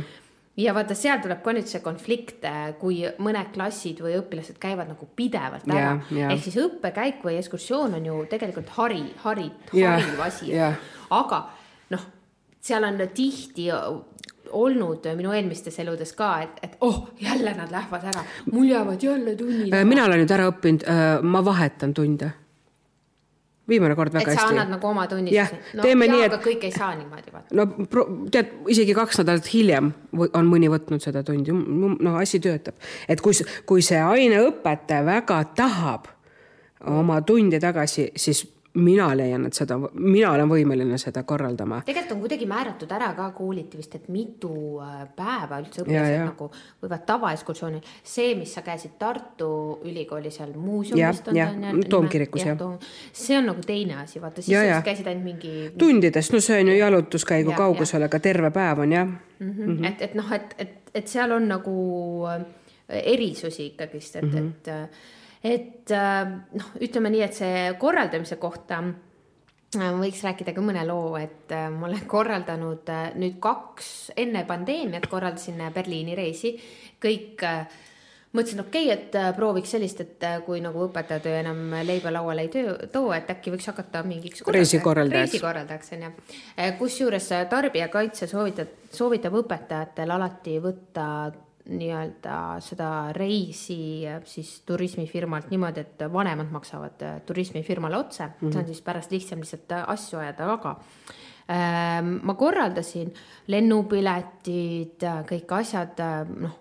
ja 0.57 0.73
vaata, 0.73 0.95
seal 0.97 1.21
tuleb 1.21 1.43
ka 1.45 1.53
nüüd 1.53 1.69
see 1.69 1.81
konflikt, 1.85 2.45
kui 2.81 3.03
mõned 3.21 3.51
klassid 3.53 4.01
või 4.01 4.17
õpilased 4.17 4.57
käivad 4.61 4.89
nagu 4.89 5.07
pidevalt 5.15 5.67
ära 5.69 5.77
yeah,. 5.77 6.11
Yeah. 6.11 6.33
ehk 6.33 6.43
siis 6.43 6.57
õppekäik 6.57 7.21
või 7.25 7.37
ekskursioon 7.37 7.97
on 7.99 8.05
ju 8.05 8.25
tegelikult 8.31 8.69
hari, 8.79 9.03
hari, 9.23 9.51
hariv 9.71 9.77
yeah, 9.77 10.25
asi 10.25 10.51
yeah.. 10.51 10.79
aga 11.09 11.43
noh, 11.93 12.07
seal 12.59 12.87
on 12.89 12.97
tihti 13.13 13.69
olnud 14.51 15.05
minu 15.15 15.31
eelmistes 15.35 15.79
eludes 15.83 16.13
ka, 16.17 16.31
et, 16.45 16.59
et 16.63 16.75
oh, 16.81 17.07
jälle 17.21 17.53
nad 17.57 17.71
lähevad 17.71 18.09
ära, 18.13 18.25
mul 18.51 18.67
jäävad 18.69 19.03
jälle 19.03 19.35
tunnid. 19.35 19.73
Äh, 19.73 19.85
mina 19.85 20.05
olen 20.05 20.23
nüüd 20.23 20.35
ära 20.35 20.49
õppinud, 20.51 20.85
äh, 20.87 21.05
ma 21.23 21.45
vahetan 21.45 21.93
tunde 21.97 22.33
viimane 23.69 23.95
kord 23.95 24.13
väga 24.13 24.31
hästi. 24.31 24.39
et 24.39 24.47
sa 24.47 24.53
annad 24.53 24.69
nagu 24.71 24.87
oma 24.87 25.07
tunnistusi. 25.07 25.61
no 25.75 25.83
teeme 25.83 26.07
nii, 26.07 26.23
et. 26.27 26.35
kõik 26.43 26.67
ei 26.67 26.71
saa 26.71 26.95
niimoodi 26.95 27.33
vaata. 27.33 27.55
no 27.55 27.65
tead, 28.31 28.53
isegi 28.73 28.95
kaks 28.95 29.21
nädalat 29.21 29.49
hiljem 29.53 29.91
on 30.27 30.51
mõni 30.51 30.69
võtnud 30.71 31.03
seda 31.03 31.23
tundi, 31.27 31.51
no 31.51 32.15
asi 32.21 32.39
töötab. 32.43 32.77
et 33.07 33.21
kui, 33.21 33.35
kui 33.65 33.83
see 33.85 33.99
aineõpetaja 34.01 35.05
väga 35.05 35.41
tahab 35.57 36.07
oma 36.87 37.21
tundi 37.27 37.59
tagasi, 37.59 38.11
siis 38.15 38.45
mina 38.77 39.07
leian, 39.17 39.45
et 39.47 39.57
seda, 39.57 39.77
mina 39.93 40.31
olen 40.31 40.49
võimeline 40.49 40.97
seda 41.01 41.23
korraldama. 41.27 41.81
tegelikult 41.85 42.13
on 42.15 42.21
kuidagi 42.23 42.47
määratud 42.49 42.91
ära 42.93 43.09
ka 43.17 43.29
kooliti 43.35 43.79
vist, 43.79 43.95
et 43.97 44.07
mitu 44.13 44.51
äh, 44.83 45.03
päeva 45.15 45.59
üldse 45.63 45.83
õpilased 45.83 46.25
nagu 46.25 46.49
võivad 46.83 47.05
tavaekskursioonil. 47.07 47.81
see, 48.03 48.35
mis 48.39 48.53
sa 48.53 48.63
käisid 48.65 48.97
Tartu 48.99 49.49
Ülikooli 49.85 50.31
seal 50.31 50.53
muuseumis. 50.55 51.23
toomkirikus 51.89 52.45
jah. 52.45 52.63
see 53.13 53.37
on 53.37 53.51
nagu 53.51 53.65
teine 53.65 54.01
asi, 54.03 54.21
vaata 54.21 54.41
siis 54.41 54.55
ja, 54.57 54.81
käisid 54.85 55.07
ainult 55.07 55.25
mingi. 55.25 55.55
tundidest, 55.77 56.33
no 56.33 56.41
see 56.43 56.61
on 56.61 56.73
ju 56.73 56.77
jalutuskäigu 56.77 57.51
ja, 57.51 57.57
kaugusel, 57.57 58.07
aga 58.07 58.19
terve 58.19 58.51
päev 58.51 58.85
on 58.85 58.91
jah 58.91 59.07
mm. 59.07 59.51
-hmm. 59.51 59.67
Mm 59.67 59.77
-hmm. 59.77 59.87
et, 59.87 60.01
et 60.01 60.15
noh, 60.15 60.31
et, 60.31 60.55
et, 60.57 60.91
et 60.93 61.07
seal 61.07 61.31
on 61.31 61.47
nagu 61.47 61.75
äh, 62.27 62.41
erisusi 62.87 63.65
ikkagist, 63.65 64.15
et 64.15 64.23
mm, 64.23 64.29
-hmm. 64.29 64.47
et 64.47 64.67
äh, 64.67 64.89
et 65.47 65.91
äh, 65.95 66.23
noh, 66.57 66.71
ütleme 66.83 67.11
nii, 67.13 67.23
et 67.25 67.37
see 67.37 67.65
korraldamise 67.79 68.37
kohta 68.41 68.81
äh, 68.83 69.89
võiks 69.97 70.23
rääkida 70.25 70.55
ka 70.55 70.63
mõne 70.65 70.83
loo, 70.87 71.15
et 71.19 71.51
äh, 71.55 71.67
ma 71.73 71.89
olen 71.89 72.07
korraldanud 72.09 72.93
nüüd 73.19 73.37
kaks, 73.43 73.91
enne 74.17 74.45
pandeemiat 74.47 75.07
korraldasin 75.11 75.61
Berliini 75.75 76.17
reisi, 76.17 76.55
kõik 77.03 77.45
mõtlesin, 78.35 78.61
okei 78.61 78.91
okay,, 78.91 78.97
et 78.97 79.37
prooviks 79.37 79.71
sellist, 79.73 80.03
et 80.03 80.27
kui 80.45 80.59
nagu 80.61 80.83
õpetajatöö 80.89 81.39
enam 81.39 81.63
leiba 81.87 82.11
lauale 82.13 82.43
ei 82.45 82.51
töö, 82.53 82.75
too, 82.93 83.09
et 83.15 83.29
äkki 83.33 83.53
võiks 83.55 83.69
hakata 83.71 84.03
mingiks 84.05 84.43
reisikorraldajaks, 84.53 85.31
reisikorraldajaks 85.31 85.95
onju. 85.97 86.13
kusjuures 86.81 87.31
tarbijakaitse 87.49 88.29
soovitab, 88.29 88.75
soovitab 88.93 89.39
õpetajatel 89.41 90.17
alati 90.17 90.57
võtta 90.61 91.07
nii-öelda 91.67 92.37
seda 92.63 92.89
reisi 93.15 94.05
siis 94.25 94.61
turismifirmalt 94.67 95.49
niimoodi, 95.51 95.83
et 95.83 96.05
vanemad 96.13 96.51
maksavad 96.51 97.03
äh, 97.03 97.19
turismifirmale 97.27 97.97
otse 97.97 98.23
mm, 98.23 98.33
-hmm. 98.41 98.51
see 98.51 98.59
on 98.59 98.67
siis 98.67 98.81
pärast 98.81 99.11
lihtsam 99.11 99.39
lihtsalt 99.39 99.71
äh, 99.71 99.83
asju 99.87 100.19
ajada, 100.19 100.51
aga 100.53 100.75
ähm, 101.51 102.19
ma 102.23 102.33
korraldasin 102.33 103.13
lennupiletid, 103.47 105.03
äh, 105.03 105.23
kõik 105.31 105.55
asjad, 105.59 105.99
noh, 106.39 106.59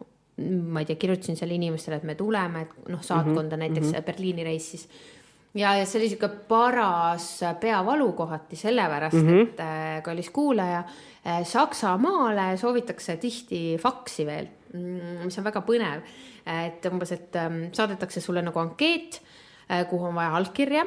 ma 0.63 0.81
ei 0.81 0.87
tea, 0.87 0.97
kirjutasin 0.97 1.37
seal 1.37 1.51
inimestele, 1.51 1.97
et 1.97 2.05
me 2.05 2.15
tuleme, 2.15 2.63
et 2.63 2.89
noh, 2.89 3.03
saatkonda 3.03 3.43
mm 3.43 3.51
-hmm. 3.51 3.59
näiteks 3.59 3.87
mm 3.87 3.93
-hmm. 3.93 4.05
Berliini 4.05 4.45
reis 4.45 4.71
siis 4.71 4.89
ja, 5.55 5.75
ja 5.75 5.87
see 5.87 6.01
oli 6.01 6.09
sihuke 6.09 6.29
paras 6.29 7.41
peavalu 7.61 8.13
kohati 8.13 8.57
sellepärast 8.57 9.17
mm, 9.17 9.29
-hmm. 9.29 9.43
et 9.43 10.05
kallis 10.05 10.31
kuulaja, 10.31 10.85
Saksamaale 11.43 12.57
soovitakse 12.57 13.17
tihti 13.17 13.79
faksi 13.83 14.27
veel 14.27 14.47
mis 15.25 15.39
on 15.39 15.47
väga 15.47 15.63
põnev. 15.67 16.05
et 16.47 16.85
umbes, 16.91 17.13
et 17.13 17.37
ähm, 17.41 17.67
saadetakse 17.75 18.21
sulle 18.23 18.43
nagu 18.47 18.59
ankeet, 18.63 19.21
äh, 19.71 19.83
kuhu 19.91 20.13
on 20.13 20.15
vaja 20.15 20.37
allkirja 20.39 20.85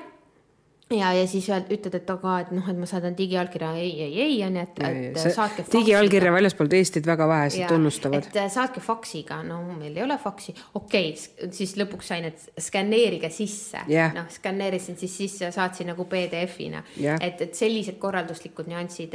ja, 0.98 1.12
ja 1.14 1.26
siis 1.30 1.48
ütled, 1.50 1.94
et 2.00 2.10
aga, 2.10 2.36
et 2.44 2.52
noh, 2.56 2.66
et 2.72 2.78
ma 2.80 2.88
saadan 2.90 3.16
digiallkirja, 3.18 3.72
ei, 3.78 3.92
ei, 4.06 4.16
ei, 4.24 4.38
onju, 4.46 4.64
et, 4.64 4.80
et 5.12 5.20
saatke. 5.36 5.66
digiallkirja 5.74 6.32
väljaspoolt 6.34 6.74
Eestit 6.80 7.08
väga 7.08 7.28
vähesed 7.30 7.68
tunnustavad. 7.70 8.30
et 8.30 8.40
äh, 8.42 8.50
saatke 8.52 8.82
faksiga, 8.84 9.42
no 9.46 9.62
meil 9.70 9.98
ei 9.98 10.04
ole 10.06 10.18
faksi, 10.22 10.56
okei 10.80 11.12
okay,, 11.14 11.52
siis 11.56 11.76
lõpuks 11.80 12.10
sain, 12.14 12.26
et 12.32 12.64
skänneerige 12.70 13.30
sisse 13.34 13.84
yeah.. 13.90 14.14
noh, 14.16 14.30
skänneerisin 14.34 14.98
siis 15.00 15.18
sisse 15.22 15.46
ja 15.46 15.54
saatsin 15.56 15.92
nagu 15.94 16.08
PDF-ina 16.10 16.84
yeah., 16.98 17.22
et, 17.22 17.42
et 17.46 17.58
sellised 17.58 18.00
korralduslikud 18.02 18.70
nüansid 18.72 19.14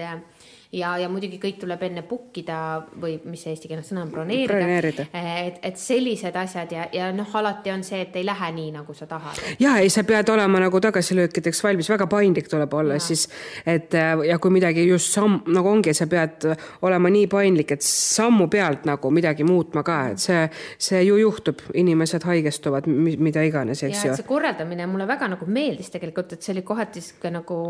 ja, 0.75 0.95
ja 0.99 1.09
muidugi 1.11 1.39
kõik 1.43 1.59
tuleb 1.63 1.83
enne 1.87 2.03
book 2.07 2.37
ida 2.41 2.59
või 3.01 3.17
mis 3.29 3.45
see 3.45 3.55
eestikeelne 3.55 3.85
sõna 3.87 4.05
on, 4.05 4.11
broneerida, 4.13 5.07
et, 5.15 5.61
et 5.63 5.81
sellised 5.81 6.37
asjad 6.39 6.73
ja, 6.75 6.87
ja 6.95 7.11
noh, 7.15 7.29
alati 7.39 7.73
on 7.75 7.85
see, 7.87 8.03
et 8.07 8.17
ei 8.19 8.27
lähe 8.27 8.51
nii, 8.57 8.71
nagu 8.75 8.95
sa 8.97 9.07
tahad. 9.11 9.41
ja 9.63 9.77
ei, 9.83 9.91
sa 9.93 10.05
pead 10.07 10.31
olema 10.35 10.63
nagu 10.65 10.81
tagasilöökideks 10.83 11.63
valmis, 11.65 11.91
väga 11.93 12.09
paindlik 12.11 12.51
tuleb 12.51 12.75
olla 12.75 12.99
ja. 12.99 13.05
siis, 13.05 13.27
et 13.67 13.95
ja 13.95 14.39
kui 14.43 14.55
midagi 14.55 14.87
just 14.89 15.13
samm, 15.15 15.41
nagu 15.55 15.71
ongi, 15.71 15.95
sa 15.97 16.09
pead 16.11 16.49
olema 16.87 17.13
nii 17.13 17.29
paindlik, 17.33 17.77
et 17.77 17.87
sammu 17.87 18.49
pealt 18.53 18.89
nagu 18.89 19.13
midagi 19.15 19.47
muutma 19.47 19.85
ka, 19.87 20.01
et 20.15 20.23
see, 20.23 20.47
see 20.79 21.05
ju 21.07 21.21
juhtub, 21.21 21.63
inimesed 21.75 22.27
haigestuvad, 22.27 22.89
mida 22.89 23.45
iganes, 23.47 23.85
eks 23.87 24.09
ju. 24.09 24.17
see 24.19 24.29
korraldamine 24.29 24.89
mulle 24.91 25.07
väga 25.09 25.31
nagu 25.37 25.47
meeldis 25.49 25.93
tegelikult, 25.95 26.35
et 26.35 26.43
see 26.43 26.55
oli 26.57 26.67
kohati 26.67 27.05
sihuke 27.05 27.31
nagu 27.35 27.61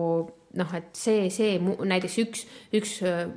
noh, 0.59 0.75
et 0.77 0.91
see, 0.99 1.29
see 1.35 1.57
näiteks 1.59 2.17
üks, 2.23 2.45
üks 2.79 2.93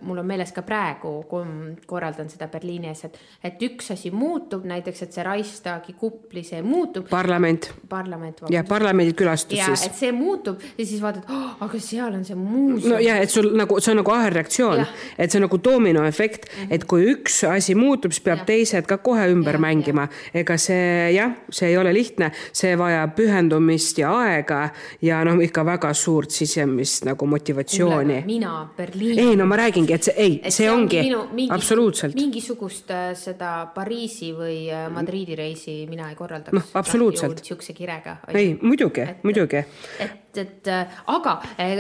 mul 0.06 0.22
on 0.22 0.28
meeles 0.28 0.52
ka 0.56 0.64
praegu, 0.66 1.12
kui 1.30 1.74
korraldan 1.90 2.30
seda 2.30 2.50
Berliini 2.52 2.92
ees, 2.92 3.04
et, 3.08 3.18
et 3.50 3.64
üks 3.68 3.92
asi 3.94 4.12
muutub, 4.14 4.66
näiteks, 4.70 5.04
et 5.06 5.18
see 5.18 5.26
Reichstagi 5.26 5.96
kupli, 5.98 6.44
see 6.46 6.62
muutub. 6.66 7.08
parlament. 7.10 7.72
parlament. 7.90 8.44
ja 8.54 8.64
parlamendi 8.68 9.16
külastus 9.18 9.58
ja, 9.58 9.70
siis. 9.74 9.88
et 9.90 9.98
see 9.98 10.12
muutub 10.16 10.62
ja 10.78 10.86
siis 10.86 11.02
vaatad 11.02 11.30
oh,, 11.34 11.56
aga 11.66 11.82
seal 11.82 12.20
on 12.20 12.26
see 12.28 12.38
muuseum. 12.38 12.94
no 12.94 13.02
ja, 13.04 13.18
et 13.24 13.34
sul 13.34 13.50
nagu, 13.58 13.80
see 13.82 13.94
on 13.96 14.02
nagu 14.04 14.14
ahelreaktsioon, 14.14 14.84
et 15.18 15.32
see 15.32 15.42
on 15.42 15.48
nagu 15.48 15.62
dominoefekt 15.64 16.46
mm, 16.46 16.64
-hmm. 16.64 16.76
et 16.78 16.86
kui 16.90 17.08
üks 17.14 17.42
asi 17.50 17.76
muutub, 17.76 18.14
siis 18.14 18.26
peab 18.26 18.44
ja. 18.44 18.50
teised 18.54 18.90
ka 18.90 19.00
kohe 19.02 19.28
ümber 19.32 19.58
ja, 19.58 19.64
mängima. 19.66 20.08
ega 20.34 20.58
see 20.62 21.14
jah, 21.16 21.34
see 21.50 21.72
ei 21.72 21.78
ole 21.78 21.94
lihtne, 21.94 22.32
see 22.54 22.78
vajab 22.78 23.16
pühendumist 23.18 23.98
ja 23.98 24.14
aega 24.14 24.70
ja 25.02 25.24
noh, 25.26 25.42
ikka 25.44 25.66
väga 25.66 25.94
suurt 25.94 26.32
sisemist 26.32 27.07
nagu 27.08 27.28
motivatsiooni. 27.30 28.22
mina 28.26 28.54
Berliini. 28.78 29.22
ei, 29.22 29.36
no 29.40 29.46
ma 29.50 29.58
räägingi, 29.60 29.96
et 29.96 30.08
see, 30.08 30.16
ei, 30.18 30.52
see, 30.54 30.70
ongi, 30.72 31.02
mingi, 31.32 31.54
absoluutselt. 31.54 32.16
mingisugust 32.18 32.92
äh, 32.92 33.10
seda 33.18 33.52
Pariisi 33.74 34.34
või 34.36 34.60
äh, 34.74 34.88
Madriidi 34.94 35.38
reisi 35.40 35.80
mina 35.90 36.10
ei 36.12 36.20
korraldaks. 36.20 36.56
noh, 36.56 36.70
absoluutselt. 36.80 37.44
sihukese 37.44 37.76
kirega. 37.78 38.18
ei, 38.34 38.54
muidugi, 38.62 39.08
muidugi. 39.24 39.64
et, 40.04 40.38
et 40.44 40.72
äh, 40.74 41.02
aga 41.16 41.40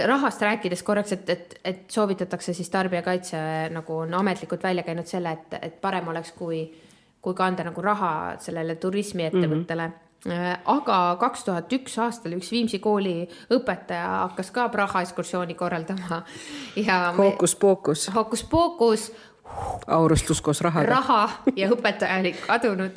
rahast 0.09 0.41
rääkides 0.41 0.83
korraks, 0.87 1.13
et, 1.17 1.29
et, 1.29 1.59
et 1.63 1.85
soovitatakse 1.91 2.55
siis 2.57 2.69
tarbijakaitse 2.73 3.37
nagu 3.75 4.01
on 4.07 4.17
ametlikult 4.23 4.63
välja 4.63 4.87
käinud 4.87 5.07
selle, 5.09 5.37
et, 5.37 5.61
et 5.61 5.79
parem 5.81 6.07
oleks, 6.13 6.33
kui, 6.37 6.65
kui 7.21 7.37
kanda 7.37 7.67
nagu 7.67 7.81
raha 7.81 8.11
sellele 8.41 8.75
turismiettevõttele 8.81 9.87
mm. 9.87 9.93
-hmm 9.93 10.03
aga 10.65 11.17
kaks 11.19 11.43
tuhat 11.45 11.73
üks 11.73 11.97
aastal 12.01 12.33
üks 12.37 12.49
Viimsi 12.51 12.79
kooli 12.83 13.29
õpetaja 13.53 14.07
hakkas 14.27 14.51
ka 14.51 14.67
Praha 14.73 15.01
ekskursiooni 15.05 15.55
korraldama 15.55 16.23
ja. 16.75 17.13
hookus-pookus. 17.17 18.09
hookus-pookus 18.15 19.11
aurustus 19.87 20.41
koos 20.41 20.61
rahaga. 20.61 20.89
raha 20.89 21.29
ja 21.55 21.69
õpetaja 21.71 22.19
oli 22.19 22.33
kadunud. 22.33 22.91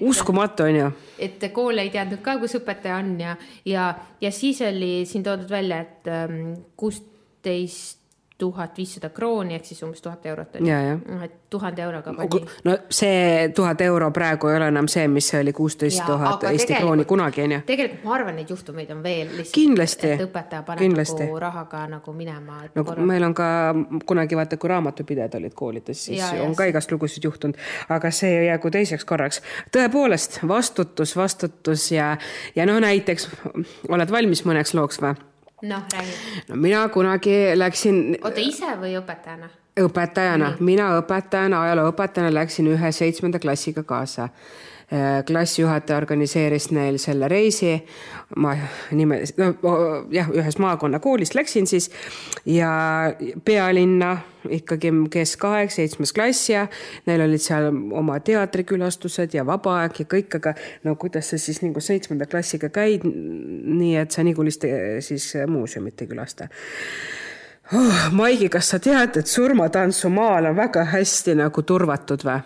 uskumatu 0.00 0.62
on 0.62 0.76
ju. 0.76 0.90
et 1.18 1.48
kool 1.52 1.78
ei 1.78 1.90
teadnud 1.90 2.20
ka, 2.22 2.36
kus 2.42 2.58
õpetaja 2.60 2.98
on 3.00 3.14
ja, 3.20 3.36
ja, 3.64 3.94
ja 4.20 4.32
siis 4.32 4.60
oli 4.62 5.06
siin 5.06 5.24
toodud 5.24 5.50
välja, 5.50 5.80
et 5.86 6.10
ähm, 6.12 6.52
kuusteist 6.76 7.97
tuhat 8.38 8.76
viissada 8.78 9.08
krooni 9.10 9.54
ehk 9.54 9.64
siis 9.66 9.82
umbes 9.82 10.02
tuhat 10.02 10.26
eurot 10.26 10.56
on 10.60 10.66
ju. 10.66 10.98
Noh, 11.08 11.22
et 11.26 11.32
tuhande 11.50 11.82
euroga 11.82 12.12
pandi. 12.14 12.40
no 12.64 12.76
see 12.90 13.48
tuhat 13.54 13.80
euro 13.80 14.10
praegu 14.10 14.48
ei 14.48 14.56
ole 14.56 14.68
enam 14.70 14.88
see, 14.88 15.08
mis 15.08 15.28
see 15.28 15.40
oli 15.40 15.52
kuusteist 15.52 16.04
tuhat 16.06 16.44
Eesti 16.50 16.74
krooni 16.74 17.04
kunagi 17.04 17.42
onju. 17.42 17.60
tegelikult 17.66 18.04
ma 18.04 18.14
arvan, 18.14 18.36
neid 18.38 18.50
juhtumeid 18.50 18.90
on 18.94 19.02
veel 19.02 19.32
lihtsalt. 19.32 19.54
Kindlasti. 19.54 20.10
et 20.14 20.22
õpetaja 20.28 20.62
paneb 20.62 20.84
Kindlasti. 20.84 21.26
nagu 21.26 21.40
rahaga 21.42 21.84
nagu 21.90 22.14
minema. 22.14 22.60
no 22.74 22.84
meil 23.10 23.26
on 23.26 23.34
ka 23.34 23.48
kunagi 24.06 24.38
vaata, 24.38 24.56
kui 24.56 24.70
raamatupidajad 24.70 25.34
olid 25.40 25.54
koolides, 25.54 26.04
siis 26.04 26.18
Ja, 26.18 26.32
ja, 26.34 26.42
ja 26.42 26.48
on 26.48 26.54
ka 26.56 26.68
igast 26.70 26.92
lugusid 26.92 27.24
juhtunud, 27.24 27.58
aga 27.88 28.10
see 28.10 28.44
jäägu 28.46 28.70
teiseks 28.70 29.04
korraks. 29.04 29.42
tõepoolest 29.74 30.38
vastutus, 30.48 31.16
vastutus 31.16 31.90
ja, 31.92 32.16
ja 32.56 32.66
no 32.66 32.78
näiteks 32.80 33.28
oled 33.88 34.14
valmis 34.14 34.44
mõneks 34.46 34.74
looks 34.78 35.02
või? 35.02 35.16
noh, 35.62 35.82
räägi. 35.92 36.12
no 36.48 36.56
mina 36.56 36.88
kunagi 36.88 37.34
läksin 37.54 38.16
oota, 38.22 38.40
ise 38.40 38.74
või 38.80 38.94
õpetajana? 39.00 39.48
õpetajana, 39.78 40.52
mina 40.60 40.88
õpetajana, 40.98 41.62
ajalooõpetajana 41.68 42.34
läksin 42.34 42.66
ühe 42.72 42.92
seitsmenda 42.92 43.38
klassiga 43.38 43.82
kaasa. 43.82 44.28
Klassijuhataja 45.26 45.98
organiseeris 46.00 46.70
neil 46.72 46.96
selle 46.96 47.28
reisi, 47.28 47.74
ma 48.40 48.54
nime, 48.96 49.18
no 49.36 49.50
jah, 50.12 50.30
ühes 50.32 50.56
maakonnakoolis 50.62 51.34
läksin 51.36 51.68
siis 51.68 51.90
ja 52.48 52.70
pealinna 53.44 54.14
ikkagi 54.48 54.94
keskaeg, 55.12 55.72
seitsmes 55.74 56.14
klass 56.16 56.48
ja 56.48 56.64
neil 57.06 57.26
olid 57.26 57.44
seal 57.44 57.68
oma 57.68 58.16
teatrikülastused 58.24 59.36
ja 59.36 59.44
vaba 59.46 59.82
aeg 59.82 60.00
ja 60.00 60.08
kõik, 60.08 60.40
aga 60.40 60.56
no 60.88 60.96
kuidas 60.96 61.34
sa 61.34 61.40
siis 61.42 61.60
nagu 61.66 61.84
seitsmenda 61.84 62.24
klassiga 62.30 62.72
käid, 62.72 63.04
nii 63.04 63.96
et 64.00 64.16
sa 64.16 64.24
Nigulist 64.24 64.64
eh, 64.64 65.02
siis 65.04 65.34
muuseumit 65.48 66.00
ei 66.00 66.08
külasta 66.08 66.48
oh,. 67.76 68.06
Maigi, 68.16 68.48
kas 68.48 68.72
sa 68.72 68.80
tead, 68.80 69.20
et 69.20 69.28
surmatantsu 69.28 70.08
maal 70.08 70.48
on 70.48 70.56
väga 70.56 70.88
hästi 70.94 71.36
nagu 71.42 71.62
turvatud 71.68 72.24
või? 72.24 72.40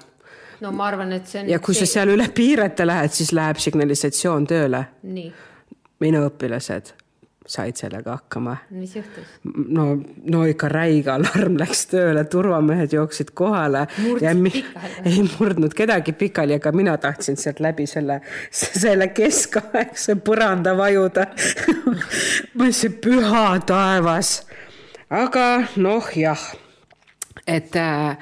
No 0.62 0.72
ma 0.72 0.88
arvan, 0.92 1.12
et 1.18 1.28
see 1.28 1.42
on. 1.42 1.52
ja 1.52 1.60
kui 1.62 1.76
sa 1.76 1.88
seal 1.90 2.14
üle 2.14 2.28
piirete 2.34 2.86
lähed, 2.86 3.14
siis 3.14 3.34
läheb 3.36 3.60
signalisatsioon 3.62 4.48
tööle. 4.50 4.86
minu 6.02 6.26
õpilased 6.28 6.94
said 7.46 7.76
sellega 7.76 8.10
hakkama. 8.16 8.56
mis 8.70 8.96
juhtus? 8.96 9.24
no, 9.68 9.98
no 10.30 10.44
ikka 10.46 10.68
räige 10.68 11.10
alarm 11.12 11.56
läks 11.62 11.86
tööle, 11.90 12.24
turvamehed 12.30 12.94
jooksid 12.94 13.32
kohale. 13.34 13.86
Ei 15.08 15.24
murdnud 15.38 15.74
kedagi 15.76 16.14
pikali, 16.18 16.56
aga 16.60 16.72
mina 16.76 16.96
tahtsin 17.02 17.36
sealt 17.36 17.60
läbi 17.60 17.86
selle, 17.90 18.20
selle 18.50 19.10
keskaegse 19.14 20.16
põranda 20.24 20.76
vajuda. 20.78 21.26
ma 22.56 22.68
ütlesin, 22.68 22.96
püha 23.02 23.46
taevas. 23.66 24.34
aga 25.10 25.48
noh, 25.82 26.08
jah, 26.16 26.46
et 27.46 27.76
äh, 27.76 28.16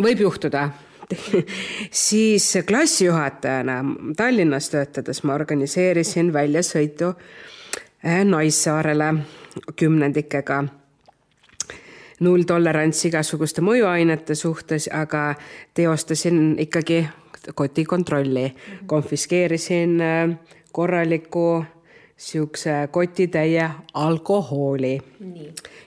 võib 0.00 0.26
juhtuda 0.28 0.68
siis 2.06 2.58
klassijuhatajana 2.66 3.84
Tallinnas 4.16 4.70
töötades 4.70 5.22
ma 5.24 5.34
organiseerisin 5.34 6.32
väljasõitu 6.32 7.12
äh, 8.04 8.24
Naissaarele 8.24 9.14
kümnendikega. 9.76 10.64
Nulltolerants 12.20 13.04
igasuguste 13.08 13.62
mõjuainete 13.64 14.34
suhtes, 14.36 14.90
aga 14.92 15.34
teostasin 15.74 16.58
ikkagi 16.60 17.06
kotikontrolli, 17.54 18.50
konfiskeerisin 18.86 20.00
äh, 20.00 20.34
korraliku 20.72 21.64
siukse 22.20 22.88
kotitäie 22.92 23.64
alkoholi 23.94 24.92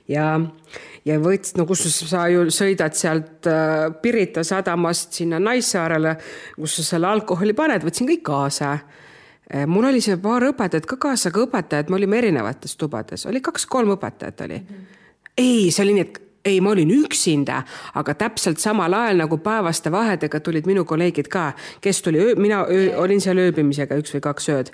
ja, 0.10 0.40
ja 1.06 1.18
võts-, 1.22 1.54
no 1.60 1.68
kus 1.70 1.86
sa- 1.94 2.26
ju 2.32 2.48
sõidad 2.54 2.98
sealt 2.98 3.48
äh, 3.50 3.92
Pirita 4.02 4.44
sadamast 4.44 5.14
sinna 5.14 5.40
Naissaarele, 5.40 6.16
kus 6.58 6.80
sa 6.80 6.88
selle 6.88 7.12
alkoholi 7.12 7.54
paned, 7.54 7.86
võtsin 7.86 8.10
kõik 8.10 8.26
kaasa. 8.26 8.78
mul 9.68 9.86
oli 9.86 10.02
see 10.02 10.18
paar 10.18 10.48
õpetajat 10.48 10.86
ka 10.90 10.98
kaasa, 10.98 11.30
aga 11.30 11.46
õpetajad, 11.46 11.90
me 11.92 12.00
olime 12.00 12.18
erinevates 12.18 12.76
tubades, 12.80 13.28
oli 13.30 13.42
kaks-kolm 13.44 13.94
õpetajat 13.98 14.46
oli 14.48 14.58
mm. 14.58 14.68
-hmm. 14.68 15.02
ei, 15.38 15.72
see 15.72 15.84
oli 15.84 15.94
nii, 15.94 16.08
et 16.08 16.22
ei, 16.46 16.60
ma 16.62 16.74
olin 16.74 16.92
üksinda, 16.92 17.62
aga 17.96 18.14
täpselt 18.20 18.60
samal 18.60 18.94
ajal 18.94 19.22
nagu 19.24 19.38
päevaste 19.44 19.92
vahedega 19.92 20.42
tulid 20.44 20.68
minu 20.68 20.84
kolleegid 20.86 21.30
ka, 21.32 21.52
kes 21.82 22.02
tuli 22.04 22.20
öö,, 22.20 22.36
mina 22.36 22.64
öö, 22.68 22.90
olin 23.00 23.22
seal 23.24 23.40
ööbimisega 23.40 23.96
üks 24.00 24.12
või 24.16 24.24
kaks 24.26 24.50
ööd. 24.52 24.72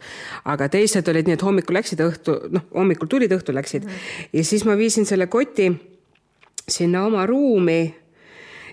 aga 0.50 0.70
teised 0.70 1.08
olid 1.08 1.30
nii, 1.30 1.38
et 1.38 1.46
hommikul 1.46 1.78
läksid 1.78 2.02
õhtu, 2.02 2.38
noh, 2.56 2.66
hommikul 2.74 3.10
tulid, 3.12 3.34
õhtul 3.38 3.58
läksid 3.60 3.86
mm. 3.86 3.90
-hmm. 3.90 4.30
ja 4.34 4.44
siis 4.44 4.66
ma 4.66 4.78
viisin 4.78 5.06
selle 5.06 5.28
koti 5.28 5.70
sinna 6.68 7.06
oma 7.06 7.26
ruumi 7.26 7.96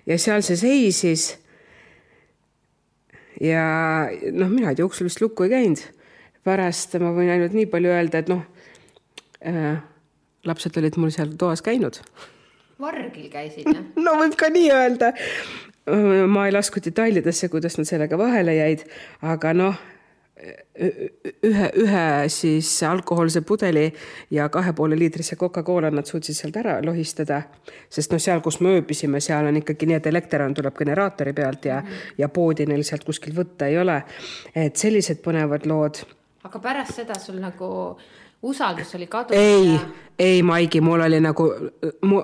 ja 0.06 0.18
seal 0.18 0.42
see 0.42 0.56
seisis. 0.56 1.36
ja 3.40 4.08
noh, 4.32 4.48
mina 4.48 4.72
uks 4.84 5.02
vist 5.04 5.20
lukku 5.20 5.44
ei 5.44 5.52
käinud. 5.52 5.84
pärast 6.44 6.96
ma 7.02 7.12
võin 7.12 7.28
ainult 7.28 7.52
nii 7.52 7.66
palju 7.66 7.92
öelda, 7.92 8.24
et 8.24 8.32
noh 8.32 8.42
äh,, 9.44 9.84
lapsed 10.44 10.80
olid 10.80 10.96
mul 10.96 11.12
seal 11.12 11.36
toas 11.36 11.60
käinud 11.60 12.00
vargil 12.80 13.28
käisid 13.32 13.68
jah? 13.72 13.82
no 14.06 14.16
võib 14.20 14.38
ka 14.38 14.50
nii 14.52 14.70
öelda. 14.74 15.12
ma 16.28 16.46
ei 16.46 16.54
lasku 16.54 16.82
detailidesse, 16.82 17.48
kuidas 17.48 17.78
nad 17.78 17.86
sellega 17.86 18.18
vahele 18.18 18.56
jäid, 18.56 18.82
aga 19.22 19.52
noh, 19.54 19.76
ühe, 20.36 21.68
ühe 21.80 22.02
siis 22.28 22.70
alkohoolse 22.84 23.40
pudeli 23.46 23.86
ja 24.30 24.48
kahe 24.52 24.74
poole 24.76 24.98
liitrise 24.98 25.38
Coca-Cola 25.40 25.92
nad 25.94 26.10
suutsid 26.10 26.36
sealt 26.36 26.58
ära 26.60 26.80
lohistada. 26.84 27.42
sest 27.88 28.12
noh, 28.12 28.20
seal, 28.20 28.42
kus 28.44 28.60
me 28.60 28.74
ööbisime, 28.80 29.22
seal 29.24 29.46
on 29.46 29.62
ikkagi 29.62 29.86
nii, 29.86 30.00
et 30.00 30.10
elekter 30.10 30.44
on, 30.44 30.54
tuleb 30.58 30.76
generaatori 30.76 31.32
pealt 31.32 31.64
ja 31.64 31.80
mm, 31.80 31.86
-hmm. 31.86 32.12
ja 32.18 32.28
poodi 32.28 32.66
neil 32.66 32.84
sealt 32.84 33.04
kuskilt 33.04 33.36
võtta 33.38 33.70
ei 33.70 33.78
ole. 33.78 34.02
et 34.54 34.76
sellised 34.76 35.22
põnevad 35.22 35.66
lood 35.66 36.02
aga 36.46 36.60
pärast 36.62 37.00
seda 37.00 37.18
sul 37.20 37.38
nagu 37.42 37.68
usaldus 38.46 38.94
oli 38.98 39.08
kadunud 39.10 39.40
ei 39.40 39.72
ja..., 39.74 39.80
ei 40.18 40.42
Maigi, 40.42 40.80
mul 40.80 41.02
oli 41.04 41.20
nagu, 41.20 41.48
mu, 42.08 42.22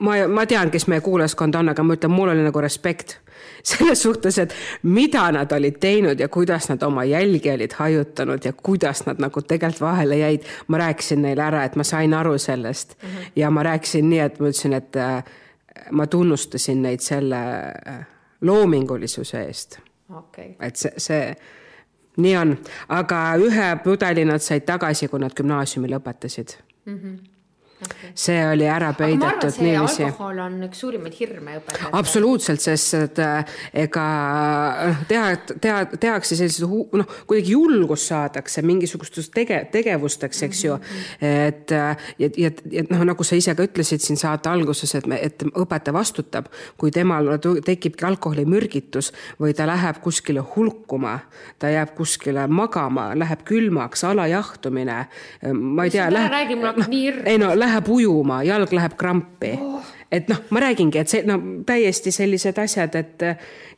ma, 0.00 0.18
ma 0.28 0.44
tean, 0.46 0.70
kes 0.70 0.86
meie 0.90 1.00
kuulajaskond 1.04 1.54
on, 1.58 1.72
aga 1.72 1.82
ma 1.82 1.96
ütlen, 1.96 2.12
mul 2.12 2.32
oli 2.32 2.44
nagu 2.44 2.60
respekt 2.60 3.18
selles 3.70 4.02
suhtes, 4.02 4.38
et 4.42 4.54
mida 4.82 5.26
nad 5.34 5.52
olid 5.52 5.78
teinud 5.80 6.20
ja 6.20 6.28
kuidas 6.28 6.68
nad 6.68 6.82
oma 6.82 7.04
jälgi 7.04 7.50
olid 7.52 7.76
hajutanud 7.78 8.44
ja 8.44 8.52
kuidas 8.52 9.04
nad 9.06 9.20
nagu 9.22 9.42
tegelikult 9.42 9.80
vahele 9.80 10.18
jäid. 10.18 10.46
ma 10.68 10.78
rääkisin 10.78 11.22
neile 11.22 11.42
ära, 11.42 11.64
et 11.64 11.76
ma 11.76 11.84
sain 11.84 12.14
aru 12.14 12.38
sellest 12.38 12.96
mm 13.02 13.08
-hmm. 13.08 13.30
ja 13.36 13.50
ma 13.50 13.62
rääkisin 13.62 14.10
nii, 14.10 14.18
et 14.18 14.40
ma 14.40 14.48
ütlesin, 14.48 14.72
et 14.72 14.96
äh, 14.96 15.24
ma 15.90 16.06
tunnustasin 16.06 16.82
neid 16.82 17.00
selle 17.00 17.36
äh, 17.88 18.06
loomingulisuse 18.40 19.42
eest 19.42 19.78
okay., 20.16 20.54
et 20.60 20.76
see, 20.76 20.92
see 20.96 21.36
nii 22.16 22.36
on, 22.36 22.58
aga 22.88 23.34
ühe 23.36 23.76
pudeli 23.84 24.24
nad 24.24 24.42
said 24.42 24.66
tagasi, 24.66 25.08
kui 25.08 25.20
nad 25.20 25.34
gümnaasiumi 25.34 25.88
lõpetasid 25.88 26.56
mm. 26.84 26.98
-hmm. 26.98 27.18
Okay. 27.78 28.10
see 28.14 28.38
oli 28.42 28.66
ära 28.66 28.88
arvan, 28.90 28.96
peidetud 28.98 29.52
see 29.54 29.68
niiviisi. 29.68 30.02
alkohol 30.08 30.38
on 30.42 30.54
üks 30.66 30.80
suurimaid 30.82 31.14
hirme 31.14 31.52
õpetajatel. 31.60 31.92
absoluutselt, 31.94 32.62
sest 32.64 32.94
et 32.98 33.20
äh, 33.22 33.52
ega 33.84 34.06
noh, 34.88 35.04
teha, 35.06 35.28
teha, 35.62 35.76
tehakse 35.92 36.34
selliseid, 36.40 36.66
noh, 36.98 37.12
kuidagi 37.30 37.54
julgust 37.54 38.10
saadakse 38.10 38.64
mingisugusteks 38.66 39.30
tege-, 39.30 39.60
tegevusteks, 39.70 40.42
eks 40.48 40.64
ju. 40.64 40.78
et 41.22 41.70
äh, 41.70 42.08
ja, 42.18 42.30
ja, 42.34 42.50
ja 42.74 42.84
noh, 42.88 43.04
nagu 43.12 43.26
sa 43.26 43.38
ise 43.38 43.54
ka 43.54 43.68
ütlesid 43.68 44.02
siin 44.02 44.18
saate 44.18 44.50
alguses, 44.50 44.96
et 44.98 45.06
me, 45.06 45.20
et 45.22 45.46
õpetaja 45.46 45.94
vastutab, 45.94 46.50
kui 46.82 46.90
temal 46.94 47.30
tekibki 47.38 48.08
alkoholimürgitus 48.10 49.12
või 49.38 49.54
ta 49.54 49.68
läheb 49.70 50.02
kuskile 50.02 50.42
hulkuma, 50.56 51.14
ta 51.62 51.70
jääb 51.70 51.94
kuskile 51.94 52.48
magama, 52.50 53.12
läheb 53.14 53.46
külmaks, 53.46 54.02
alajahtumine, 54.10 55.00
ma 55.54 55.86
ei 55.86 55.94
tea, 55.94 56.10
läheb 56.10 56.36
räägi, 56.40 56.58
mul 56.58 56.72
hakkab 56.72 56.90
nii 56.90 57.06
hirm. 57.06 57.24
ei 57.30 57.38
no 57.38 57.54
läheb 57.54 57.67
ujuma, 57.88 58.42
jalg 58.46 58.72
läheb 58.72 58.94
krampi 59.00 59.54
oh.. 59.60 59.94
et 60.12 60.28
noh, 60.32 60.40
ma 60.50 60.62
räägingi, 60.68 61.02
et 61.02 61.12
see 61.12 61.24
no 61.28 61.40
täiesti 61.66 62.12
sellised 62.14 62.58
asjad, 62.58 62.94
et 62.98 63.26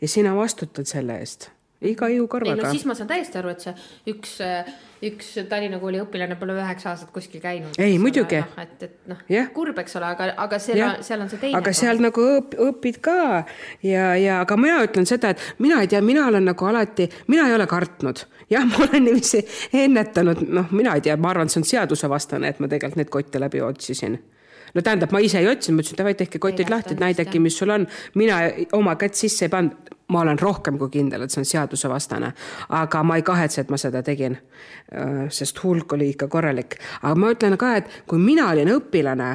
ja 0.01 0.09
sina 0.09 0.35
vastutad 0.37 0.89
selle 0.91 1.19
eest 1.21 1.51
iga 1.81 2.11
ei 2.11 2.19
jõukarvaga 2.19 2.63
no 2.63 2.73
siis 2.75 2.87
ma 2.89 2.97
saan 2.97 3.11
täiesti 3.11 3.41
aru, 3.41 3.55
et 3.55 3.65
see 3.65 3.75
üks, 4.13 4.37
üks 5.07 5.31
Tallinna 5.49 5.79
kooli 5.81 6.01
õpilane 6.03 6.37
pole 6.41 6.55
üheksa 6.59 6.91
aastat 6.93 7.13
kuskil 7.15 7.41
käinud. 7.43 7.77
Ei, 7.81 7.97
muidugi. 8.03 8.41
et, 8.61 8.83
et 8.85 8.97
noh 9.11 9.21
Jah., 9.31 9.49
kurb, 9.55 9.79
eks 9.81 9.97
ole, 9.97 10.11
aga, 10.13 10.31
aga 10.45 10.59
seal 10.63 10.81
Jah., 10.81 10.99
seal 11.07 11.25
on 11.25 11.31
see 11.33 11.41
teine. 11.41 11.61
aga 11.61 11.73
seal 11.77 12.03
nagu 12.05 12.27
õp, 12.37 12.57
õpid 12.69 13.01
ka 13.05 13.21
ja, 13.87 14.11
ja 14.21 14.41
aga 14.45 14.59
mina 14.61 14.81
ütlen 14.85 15.09
seda, 15.09 15.33
et 15.33 15.63
mina 15.63 15.81
ei 15.81 15.89
tea, 15.91 16.03
mina 16.05 16.27
olen 16.29 16.51
nagu 16.51 16.69
alati, 16.69 17.09
mina 17.33 17.49
ei 17.49 17.57
ole 17.57 17.69
kartnud. 17.71 18.27
jah, 18.51 18.67
ma 18.67 18.85
olen 18.89 19.09
niiviisi 19.09 19.45
ennetanud, 19.85 20.45
noh, 20.49 20.75
mina 20.77 20.99
ei 20.99 21.07
tea, 21.07 21.17
ma 21.17 21.33
arvan, 21.33 21.49
et 21.49 21.55
see 21.55 21.63
on 21.63 21.71
seadusevastane, 21.73 22.53
et 22.53 22.61
ma 22.61 22.69
tegelikult 22.69 23.01
neid 23.01 23.15
kotte 23.15 23.41
läbi 23.41 23.65
otsisin 23.65 24.19
no 24.75 24.83
tähendab, 24.83 25.13
ma 25.15 25.23
ise 25.25 25.41
ei 25.41 25.49
otsinud, 25.51 25.79
ma 25.79 25.85
ütlesin, 25.85 25.99
davai, 25.99 26.15
tehke 26.19 26.39
kotid 26.43 26.67
Ei 26.67 26.71
lahti, 26.71 26.95
lähtunud 26.95 27.05
näidake, 27.07 27.41
mis 27.43 27.57
sul 27.59 27.73
on. 27.75 27.87
mina 28.15 28.43
oma 28.77 28.97
kätt 29.01 29.19
sisse 29.19 29.49
ei 29.49 29.53
pannud, 29.53 29.90
ma 30.11 30.25
olen 30.25 30.39
rohkem 30.39 30.79
kui 30.79 30.91
kindel, 30.91 31.25
et 31.25 31.33
see 31.33 31.43
on 31.43 31.49
seadusevastane, 31.49 32.33
aga 32.77 33.03
ma 33.07 33.19
ei 33.19 33.25
kahetse, 33.27 33.65
et 33.65 33.71
ma 33.71 33.79
seda 33.81 34.03
tegin. 34.07 34.37
sest 35.31 35.63
hulk 35.63 35.93
oli 35.93 36.11
ikka 36.11 36.29
korralik, 36.29 36.77
aga 37.03 37.15
ma 37.15 37.31
ütlen 37.31 37.57
ka, 37.59 37.77
et 37.77 38.03
kui 38.07 38.19
mina 38.19 38.51
olin 38.51 38.75
õpilane 38.75 39.31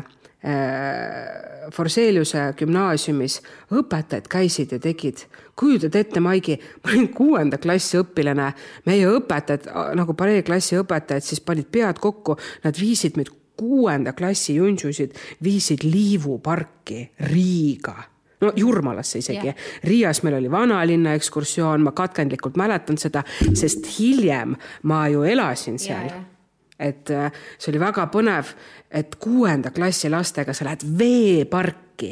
Forseliuse 1.73 2.41
gümnaasiumis 2.59 3.39
õpetajad 3.73 4.27
käisid 4.29 4.75
ja 4.75 4.77
tegid. 4.79 5.23
Kujutad 5.57 5.95
ette, 5.97 6.21
Maigi, 6.21 6.59
ma 6.83 6.91
olin 6.91 7.07
kuuenda 7.15 7.57
klassi 7.57 7.97
õpilane, 7.97 8.51
meie 8.85 9.07
õpetajad 9.09 9.71
nagu 9.97 10.13
pareeklassi 10.13 10.77
õpetajad 10.83 11.25
siis 11.25 11.41
panid 11.41 11.71
pead 11.73 11.97
kokku, 12.03 12.37
nad 12.63 12.77
viisid 12.77 13.17
meid 13.17 13.31
kuuenda 13.57 14.13
klassi 14.13 14.59
junsusid, 14.59 15.15
viisid 15.41 15.87
Liivu 15.87 16.37
parki 16.43 17.07
Riiga 17.31 18.03
no 18.41 18.51
Jurmalasse 18.55 19.19
isegi 19.23 19.51
yeah.. 19.51 19.65
Riias 19.83 20.23
meil 20.23 20.39
oli 20.39 20.51
vanalinna 20.51 21.15
ekskursioon, 21.19 21.83
ma 21.83 21.91
katkendlikult 21.95 22.57
mäletan 22.59 22.97
seda, 23.01 23.23
sest 23.53 23.87
hiljem 23.99 24.55
ma 24.83 25.05
ju 25.13 25.23
elasin 25.23 25.79
seal 25.79 26.09
yeah,. 26.09 26.23
Et 26.75 27.07
äh, 27.07 27.31
see 27.55 27.69
oli 27.71 27.79
väga 27.79 28.03
põnev, 28.11 28.49
et 28.91 29.13
kuuenda 29.15 29.69
klassi 29.71 30.09
lastega 30.11 30.51
sa 30.51 30.65
lähed 30.67 30.81
veeparki 30.99 32.09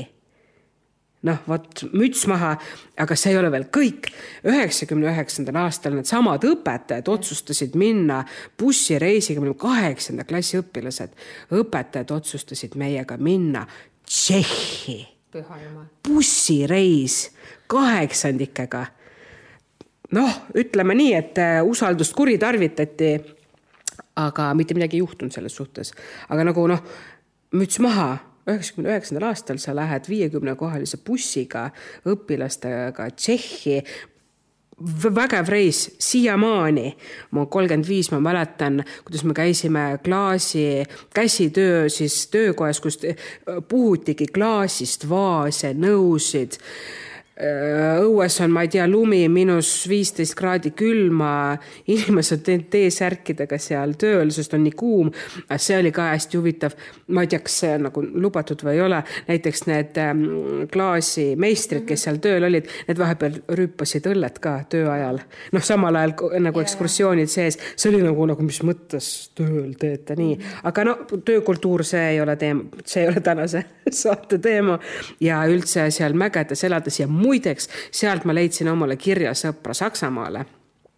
noh, 1.28 1.40
vot 1.48 1.84
müts 1.96 2.26
maha, 2.32 2.54
aga 3.00 3.16
see 3.20 3.32
ei 3.34 3.40
ole 3.40 3.52
veel 3.54 3.68
kõik. 3.74 4.10
üheksakümne 4.50 5.10
üheksandal 5.12 5.62
aastal 5.64 5.96
needsamad 5.96 6.44
õpetajad 6.48 7.10
otsustasid 7.12 7.78
minna 7.80 8.24
bussireisiga, 8.60 9.42
me 9.42 9.52
olime 9.52 9.60
kaheksanda 9.60 10.28
klassi 10.28 10.60
õpilased, 10.60 11.16
õpetajad 11.52 12.16
otsustasid 12.18 12.78
meiega 12.80 13.18
minna 13.18 13.66
Tšehhi. 14.04 15.13
Bussireis 16.08 17.32
kaheksandikega. 17.68 18.86
noh, 20.14 20.36
ütleme 20.56 20.94
nii, 20.94 21.14
et 21.14 21.38
äh, 21.38 21.64
usaldust 21.66 22.14
kuritarvitati. 22.14 23.14
aga 24.16 24.54
mitte 24.54 24.74
midagi 24.74 24.98
ei 24.98 25.00
juhtunud 25.00 25.34
selles 25.34 25.56
suhtes, 25.56 25.94
aga 26.30 26.44
nagu 26.46 26.68
noh, 26.70 26.84
müts 27.58 27.80
maha 27.82 28.18
üheksakümne 28.48 28.92
üheksandal 28.92 29.30
aastal 29.30 29.58
sa 29.58 29.76
lähed 29.76 30.10
viiekümne 30.10 30.56
kohalise 30.60 31.00
bussiga 31.08 31.70
õpilastega 32.10 33.08
Tšehhi 33.16 33.80
vägev 35.16 35.48
reis 35.48 35.96
siiamaani. 36.00 36.96
ma 37.32 37.46
kolmkümmend 37.46 37.88
viis, 37.88 38.12
ma 38.12 38.20
mäletan, 38.20 38.84
kuidas 39.04 39.24
me 39.24 39.34
käisime 39.34 40.00
klaasi, 40.04 40.86
käsitöö 41.14 41.90
siis 41.90 42.28
töökojas, 42.28 42.80
kus 42.80 43.00
puhutigi 43.68 44.28
klaasist 44.28 45.10
vaase, 45.10 45.74
nõusid 45.74 46.60
õues 47.34 48.36
on, 48.46 48.52
ma 48.54 48.62
ei 48.62 48.70
tea, 48.70 48.84
lumi, 48.86 49.24
miinus 49.32 49.88
viisteist 49.90 50.36
kraadi 50.38 50.70
külma, 50.78 51.58
inimesed 51.90 52.46
T-särkidega 52.70 53.58
seal 53.58 53.96
tööl, 53.98 54.30
sest 54.34 54.54
on 54.54 54.62
nii 54.62 54.76
kuum. 54.78 55.10
see 55.58 55.80
oli 55.80 55.92
ka 55.92 56.12
hästi 56.12 56.38
huvitav. 56.38 56.76
ma 57.08 57.22
ei 57.22 57.28
tea, 57.28 57.40
kas 57.40 57.56
see 57.64 57.72
on 57.74 57.88
nagu 57.88 58.04
lubatud 58.04 58.62
või 58.62 58.76
ei 58.76 58.82
ole. 58.82 59.02
näiteks 59.28 59.66
need 59.66 59.98
ähm, 59.98 60.22
klaasimeistrid, 60.72 61.88
kes 61.90 62.06
seal 62.06 62.20
tööl 62.22 62.46
olid, 62.46 62.70
need 62.88 63.02
vahepeal 63.02 63.42
rüüpasid 63.50 64.06
õllet 64.14 64.38
ka 64.40 64.60
töö 64.70 64.92
ajal. 64.94 65.20
noh, 65.52 65.66
samal 65.66 65.96
ajal 65.96 66.14
nagu 66.40 66.62
ekskursioonid 66.62 67.34
sees, 67.34 67.58
see 67.76 67.90
oli 67.90 68.04
nagu, 68.06 68.30
nagu 68.30 68.46
mis 68.46 68.62
mõttes 68.62 69.10
tööl 69.34 69.74
teete 69.80 70.14
nii, 70.20 70.38
aga 70.70 70.86
no 70.86 70.96
töökultuur, 71.26 71.82
see 71.82 72.12
ei 72.14 72.22
ole 72.22 72.38
teema, 72.38 72.70
see 72.86 73.08
ei 73.08 73.10
ole 73.10 73.26
tänase 73.26 73.66
saate 74.04 74.38
teema 74.38 74.78
ja 75.20 75.42
üldse 75.50 75.90
seal 75.90 76.14
mägedes 76.14 76.62
elades 76.70 77.02
ja 77.02 77.10
muideks, 77.24 77.70
sealt 77.92 78.28
ma 78.28 78.36
leidsin 78.36 78.70
omale 78.72 78.98
kirjasõpra 79.00 79.76
Saksamaale 79.78 80.46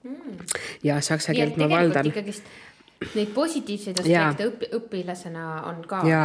mm.. 0.03 0.37
ja 0.83 1.01
saksa 1.01 1.33
keelt 1.33 1.57
ma 1.61 1.69
valdan. 1.69 2.13
Neid 3.15 3.33
positiivseid 3.35 3.97
aspekte 3.99 4.45
õpi, 4.47 4.67
õpilasena 4.77 5.41
on 5.67 5.81
ka. 5.87 5.99
ja, 6.07 6.21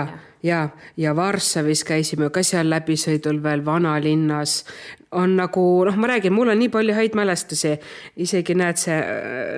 ja, 0.47 0.61
ja 0.97 1.15
Varssavis 1.19 1.83
käisime 1.85 2.29
ka 2.31 2.45
seal 2.47 2.71
läbisõidul 2.71 3.41
veel 3.43 3.65
vanalinnas. 3.67 4.65
on 5.11 5.35
nagu 5.37 5.65
noh, 5.85 5.97
ma 5.99 6.13
räägin, 6.13 6.33
mul 6.33 6.53
on 6.53 6.59
nii 6.63 6.71
palju 6.71 6.95
häid 6.95 7.19
mälestusi, 7.19 7.75
isegi 8.23 8.55
näed, 8.55 8.79
see 8.79 9.01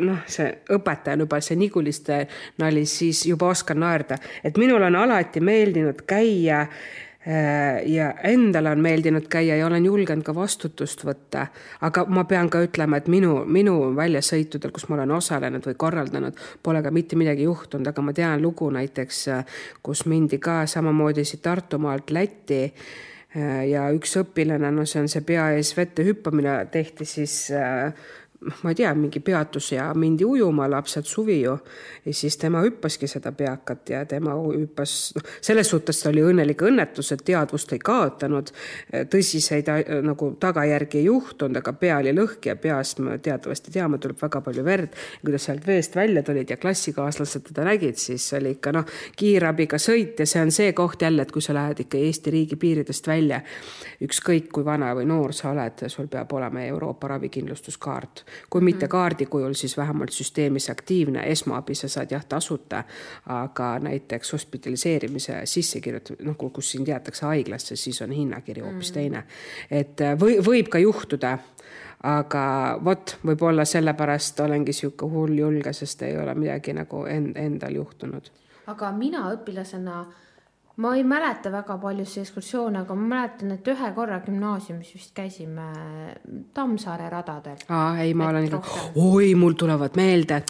noh, 0.01 0.25
see 0.27 0.49
õpetaja 0.73 1.19
on 1.19 1.27
juba 1.27 1.41
see 1.45 1.61
Niguliste 1.61 2.27
nali, 2.59 2.87
siis 2.89 3.27
juba 3.29 3.53
oskan 3.53 3.85
naerda, 3.85 4.17
et 4.43 4.57
minul 4.57 4.83
on 4.89 4.97
alati 5.05 5.45
meeldinud 5.45 6.07
käia 6.09 6.65
Äh, 6.65 7.12
ja 7.87 8.09
endale 8.27 8.71
on 8.75 8.81
meeldinud 8.83 9.29
käia 9.31 9.57
ja 9.57 9.67
olen 9.67 9.85
julgenud 9.87 10.25
ka 10.27 10.35
vastutust 10.35 11.05
võtta. 11.07 11.47
aga 11.81 12.05
ma 12.11 12.25
pean 12.25 12.51
ka 12.51 12.59
ütlema, 12.65 12.99
et 12.99 13.07
minu, 13.07 13.45
minu 13.47 13.77
väljasõitudel, 13.97 14.73
kus 14.75 14.89
ma 14.89 14.97
olen 14.97 15.15
osalenud 15.15 15.69
või 15.71 15.79
korraldanud, 15.79 16.41
pole 16.63 16.83
ka 16.83 16.91
mitte 16.91 17.17
midagi 17.17 17.47
juhtunud, 17.47 17.87
aga 17.87 18.03
ma 18.03 18.13
tean 18.13 18.43
lugu 18.43 18.71
näiteks, 18.75 19.23
kus 19.83 20.03
mindi 20.11 20.39
ka 20.43 20.67
samamoodi 20.67 21.25
siit 21.25 21.45
Tartumaalt 21.47 22.11
Lätti 22.11 22.65
äh, 22.65 22.73
ja 23.71 23.87
üks 23.95 24.17
õpilane, 24.21 24.71
no 24.75 24.85
see 24.87 25.03
on 25.03 25.09
see 25.09 25.25
pea 25.27 25.53
ees 25.57 25.73
vette 25.77 26.05
hüppamine, 26.07 26.59
tehti 26.73 27.07
siis 27.09 27.37
äh, 27.55 27.95
ma 28.63 28.71
ei 28.71 28.75
tea, 28.75 28.91
mingi 28.95 29.21
peatus 29.21 29.73
ja 29.73 29.87
mindi 29.95 30.25
ujuma, 30.25 30.67
lapsed 30.71 31.07
suvi 31.07 31.41
ju. 31.43 31.57
ja 32.05 32.15
siis 32.15 32.37
tema 32.37 32.63
hüppaski 32.63 33.07
seda 33.07 33.33
peakat 33.33 33.91
ja 33.91 34.05
tema 34.07 34.35
hüppas, 34.35 35.13
noh, 35.17 35.27
selles 35.41 35.71
suhtes 35.71 36.03
ta 36.03 36.11
oli 36.11 36.25
õnnelik 36.27 36.65
õnnetus, 36.67 37.13
et 37.15 37.25
teadvust 37.25 37.73
ei 37.73 37.79
kaotanud. 37.79 38.51
tõsiseid 39.13 39.69
äh, 39.71 39.83
nagu 40.03 40.33
tagajärgi 40.41 40.99
ei 40.99 41.05
juhtunud, 41.05 41.61
aga 41.63 41.73
pea 41.79 41.99
oli 42.03 42.15
lõhki 42.17 42.51
ja 42.53 42.57
peast 42.57 43.03
me 43.03 43.19
teatavasti 43.23 43.75
teame, 43.75 43.99
tuleb 44.03 44.19
väga 44.23 44.41
palju 44.41 44.65
verd. 44.65 44.99
kui 45.25 45.33
ta 45.33 45.39
sealt 45.39 45.67
veest 45.67 45.97
välja 45.97 46.23
tulid 46.23 46.51
ja 46.51 46.57
klassikaaslased 46.57 47.47
teda 47.51 47.67
nägid, 47.69 47.97
siis 48.01 48.27
oli 48.39 48.57
ikka 48.57 48.73
noh, 48.73 48.87
kiirabiga 49.17 49.79
sõit 49.79 50.19
ja 50.19 50.27
see 50.27 50.43
on 50.43 50.51
see 50.51 50.73
koht 50.73 51.03
jälle, 51.03 51.23
et 51.23 51.33
kui 51.33 51.43
sa 51.43 51.55
lähed 51.55 51.85
ikka 51.87 51.99
Eesti 51.99 52.35
riigi 52.35 52.57
piiridest 52.57 53.07
välja, 53.07 53.43
ükskõik 54.03 54.51
kui 54.53 54.65
vana 54.65 54.93
või 54.99 55.07
noor 55.07 55.33
sa 55.37 55.53
oled, 55.53 55.87
sul 55.89 56.11
peab 56.11 56.33
olema 56.33 56.65
Euroopa 56.67 57.15
ravikindlustuskaart 57.15 58.25
kui 58.51 58.61
mitte 58.61 58.87
mhm. 58.87 58.91
kaardi 58.91 59.27
kujul, 59.27 59.55
siis 59.55 59.77
vähemalt 59.77 60.13
süsteemis 60.13 60.71
aktiivne, 60.71 61.27
esmaabi 61.33 61.75
sa 61.75 61.89
saad 61.89 62.11
jah 62.11 62.25
tasuta, 62.25 62.85
aga 63.27 63.79
näiteks 63.79 64.33
hospitaliseerimise 64.33 65.41
sissekirjutamine, 65.45 66.27
noh, 66.29 66.53
kus 66.53 66.71
sind 66.71 66.89
jäetakse 66.89 67.27
haiglasse, 67.27 67.77
siis 67.77 68.03
on 68.03 68.11
hinnakiri 68.11 68.61
hoopis 68.61 68.91
mm. 68.91 68.95
teine. 68.95 69.25
et 69.71 70.01
äh, 70.01 70.17
või 70.19 70.39
võib 70.45 70.69
ka 70.73 70.79
juhtuda, 70.79 71.39
aga 72.03 72.45
vot, 72.85 73.17
võib-olla 73.27 73.65
sellepärast 73.69 74.41
olengi 74.41 74.73
sihuke 74.73 75.07
hull 75.07 75.39
julge, 75.39 75.73
sest 75.73 76.03
ei 76.03 76.17
ole 76.19 76.35
midagi 76.35 76.75
nagu 76.77 77.05
end, 77.07 77.37
endal 77.37 77.79
juhtunud. 77.83 78.31
aga 78.67 78.93
mina 78.93 79.29
õpilasena 79.35 80.05
ma 80.77 80.95
ei 80.97 81.05
mäleta 81.05 81.51
väga 81.53 81.77
paljusid 81.79 82.23
ekskursioone, 82.23 82.81
aga 82.81 82.95
ma 82.97 83.09
mäletan, 83.11 83.53
et 83.53 83.67
ühe 83.69 83.89
korra 83.93 84.21
gümnaasiumis 84.25 84.95
vist 84.95 85.13
käisime 85.15 85.67
Tammsaare 86.55 87.11
radadel. 87.13 87.59
aa, 87.69 87.99
ei, 88.01 88.15
ma 88.15 88.31
et 88.31 88.31
olen 88.31 88.47
ikka, 88.49 88.61
oi, 88.97 89.35
mul 89.37 89.57
tulevad 89.59 89.99
meelde, 90.01 90.41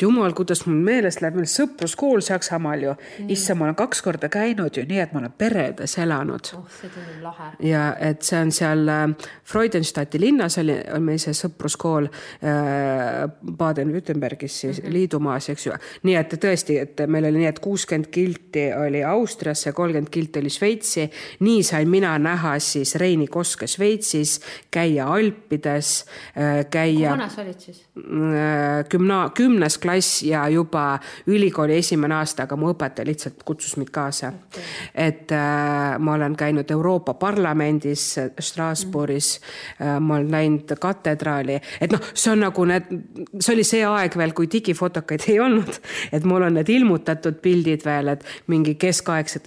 jumal, 0.00 0.36
kuidas 0.38 0.62
mul 0.68 0.78
meelest 0.86 1.22
läheb, 1.22 1.40
meil 1.40 1.50
sõpruskool 1.50 2.22
Saksamaal 2.22 2.84
ju. 2.86 2.94
issand, 3.26 3.58
ma 3.58 3.66
olen 3.66 3.78
kaks 3.78 4.02
korda 4.06 4.30
käinud 4.30 4.78
ju 4.78 4.86
nii, 4.86 5.00
et 5.02 5.16
ma 5.16 5.24
olen 5.24 5.34
peredes 5.34 5.98
elanud. 5.98 6.52
oh, 6.54 6.70
see 6.78 6.92
tundub 6.94 7.26
lahe. 7.26 7.50
ja 7.66 7.88
et 7.98 8.22
see 8.22 8.38
on 8.38 8.54
seal 8.54 8.86
äh, 8.92 9.04
Freudenstadti 9.50 10.22
linnas 10.22 10.60
oli, 10.62 10.78
on 10.94 11.02
meil 11.10 11.18
see 11.22 11.34
sõpruskool 11.34 12.06
äh, 12.06 13.26
Baden-Württembergis 13.50 14.62
siis 14.62 14.78
mm 14.78 14.86
-hmm. 14.86 14.92
liidumaas, 14.92 15.50
eks 15.50 15.66
ju. 15.66 15.74
nii 16.06 16.16
et 16.22 16.38
tõesti, 16.38 16.78
et 16.86 17.06
meil 17.10 17.24
oli 17.24 17.42
nii, 17.42 17.50
et 17.50 17.58
kuuskümmend 17.58 18.12
kilti 18.14 18.70
oli 18.78 19.02
Austrias 19.04 19.55
Austriasse, 19.56 19.72
kolmkümmend 19.72 20.10
kilti 20.10 20.38
oli 20.38 20.50
Šveitsi. 20.50 21.10
nii 21.40 21.62
sain 21.62 21.88
mina 21.88 22.18
näha 22.18 22.58
siis 22.58 22.94
Reini 22.94 23.26
koske 23.26 23.66
Šveitsis, 23.66 24.40
käia 24.70 25.06
Alpides, 25.08 26.06
äh, 26.36 26.66
käia. 26.70 27.08
kui 27.08 27.18
vana 27.18 27.28
sa 27.28 27.42
olid 27.42 27.60
siis? 27.60 27.84
Äh, 27.96 28.84
gümna-, 28.90 29.30
kümnes 29.34 29.78
klass 29.78 30.22
ja 30.22 30.48
juba 30.48 30.98
ülikooli 31.26 31.78
esimene 31.78 32.14
aasta, 32.14 32.44
aga 32.44 32.56
mu 32.56 32.70
õpetaja 32.74 33.06
lihtsalt 33.06 33.42
kutsus 33.44 33.76
mind 33.76 33.90
kaasa 33.90 34.28
okay.. 34.28 34.62
et 34.94 35.32
äh, 35.32 35.98
ma 35.98 36.14
olen 36.14 36.36
käinud 36.36 36.70
Euroopa 36.70 37.14
Parlamendis 37.14 38.18
Strasbourgis 38.40 39.40
mm, 39.40 39.86
-hmm. 39.86 40.00
ma 40.00 40.14
olen 40.14 40.30
näinud 40.30 40.76
katedraali, 40.80 41.60
et 41.80 41.92
noh, 41.92 42.00
see 42.14 42.32
on 42.32 42.44
nagu 42.44 42.64
need, 42.64 42.92
see 43.40 43.54
oli 43.54 43.64
see 43.64 43.84
aeg 43.84 44.16
veel, 44.16 44.32
kui 44.32 44.48
digifotokaid 44.52 45.28
ei 45.28 45.40
olnud, 45.40 45.80
et 46.12 46.24
mul 46.24 46.42
on 46.42 46.54
need 46.54 46.68
ilmutatud 46.68 47.40
pildid 47.42 47.84
veel, 47.84 48.08
et 48.08 48.24
mingi 48.46 48.74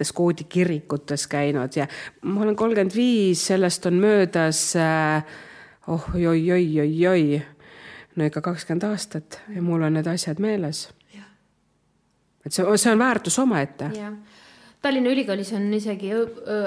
erinevates 0.00 0.12
koodikirikutes 0.12 1.26
käinud 1.26 1.76
ja 1.76 1.86
ma 2.22 2.42
olen 2.42 2.56
kolmkümmend 2.56 2.94
viis, 2.94 3.46
sellest 3.46 3.86
on 3.86 3.94
möödas 3.94 4.76
äh, 4.76 5.24
oh 5.88 6.04
oi-oi-oi-oi, 6.14 7.42
no 8.16 8.24
ikka 8.24 8.40
kakskümmend 8.40 8.82
aastat 8.82 9.40
ja 9.54 9.62
mul 9.62 9.82
on 9.82 9.94
need 9.94 10.06
asjad 10.06 10.40
meeles. 10.40 10.88
et 12.44 12.52
see, 12.52 12.64
see 12.76 12.92
on 12.92 12.98
väärtus 12.98 13.38
omaette 13.38 13.90
Tallinna 14.80 15.10
Ülikoolis 15.12 15.50
on 15.52 15.66
isegi 15.76 16.08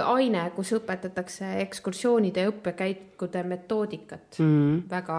aine, 0.06 0.44
kus 0.54 0.70
õpetatakse 0.78 1.48
ekskursioonide 1.64 2.44
ja 2.44 2.50
õppekäikude 2.52 3.42
metoodikat 3.50 4.38
mm.. 4.38 4.84
väga 4.92 5.16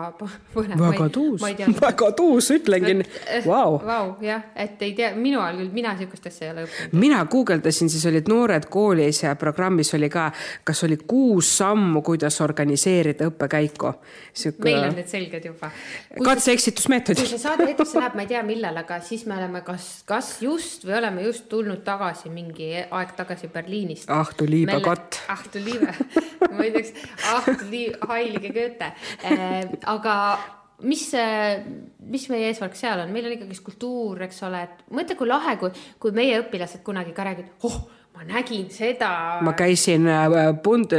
põnev. 0.54 0.78
väga 0.78 1.08
tuus 1.10 1.42
väga 1.80 2.10
tuus, 2.14 2.52
ütlengi, 2.54 3.00
vau. 3.48 3.80
Vau, 3.82 4.12
jah, 4.22 4.44
et 4.54 4.84
ei 4.86 4.92
tea, 4.94 5.08
minu 5.18 5.40
ajal 5.42 5.58
küll, 5.64 5.72
mina 5.74 5.96
sihukest 5.98 6.28
asja 6.30 6.46
ei 6.46 6.52
ole 6.52 6.68
õppinud. 6.68 6.94
mina 7.02 7.24
guugeldasin, 7.32 7.90
siis 7.90 8.06
olid 8.12 8.30
noored 8.30 8.68
koolis 8.70 9.24
ja 9.24 9.34
programmis 9.42 9.90
oli 9.98 10.12
ka, 10.14 10.28
kas 10.62 10.84
oli 10.86 11.00
kuus 11.02 11.50
sammu, 11.58 12.04
kuidas 12.06 12.38
organiseerida 12.46 13.26
õppekäiku. 13.32 13.90
meil 14.62 14.80
on 14.84 14.96
need 15.00 15.10
selged 15.10 15.50
juba. 15.50 15.72
kui 16.14 16.28
katse-eksitusmeetodid. 16.30 17.26
see 17.26 17.42
saade 17.42 17.66
edusse 17.74 17.98
läheb, 17.98 18.14
ma 18.14 18.22
ei 18.22 18.32
tea, 18.36 18.46
millal, 18.46 18.78
aga 18.86 19.02
siis 19.02 19.26
me 19.26 19.34
oleme 19.40 19.66
kas, 19.66 19.90
kas 20.06 20.32
just 20.46 20.86
või 20.86 21.00
oleme 21.02 21.26
just 21.26 21.50
tulnud 21.50 21.82
tagasi 21.82 22.30
mingi 22.30 22.83
aeg 22.90 23.14
tagasi 23.18 23.48
Berliinist. 23.52 24.10
ah 24.10 24.28
du 24.38 24.48
liibe 24.48 24.80
Gott. 24.84 25.20
ah 25.28 25.40
du 25.52 25.62
liibe, 25.62 25.94
ma 26.56 26.66
ütleks 26.68 26.92
ah 27.30 27.48
du 27.48 27.70
liibe, 27.70 27.98
heilige 28.10 28.52
Goethe 28.54 28.92
äh,. 29.24 29.72
aga 29.94 30.14
mis, 30.84 31.08
mis 32.14 32.28
meie 32.32 32.50
eesmärk 32.50 32.76
seal 32.78 33.04
on, 33.04 33.12
meil 33.14 33.28
on 33.28 33.36
ikkagi 33.36 33.60
kultuur, 33.64 34.24
eks 34.26 34.42
ole, 34.48 34.64
et 34.66 34.86
mõtle, 34.94 35.16
kui 35.18 35.28
lahe, 35.28 35.56
kui, 35.60 35.70
kui 36.02 36.14
meie 36.16 36.40
õpilased 36.42 36.82
kunagi 36.86 37.14
ka 37.16 37.26
räägivad, 37.28 37.52
oh, 37.68 37.78
ma 38.14 38.22
nägin 38.24 38.70
seda. 38.70 39.38
ma 39.40 39.52
käisin 39.52 40.06
äh, 40.06 40.26
Bund-, 40.62 40.94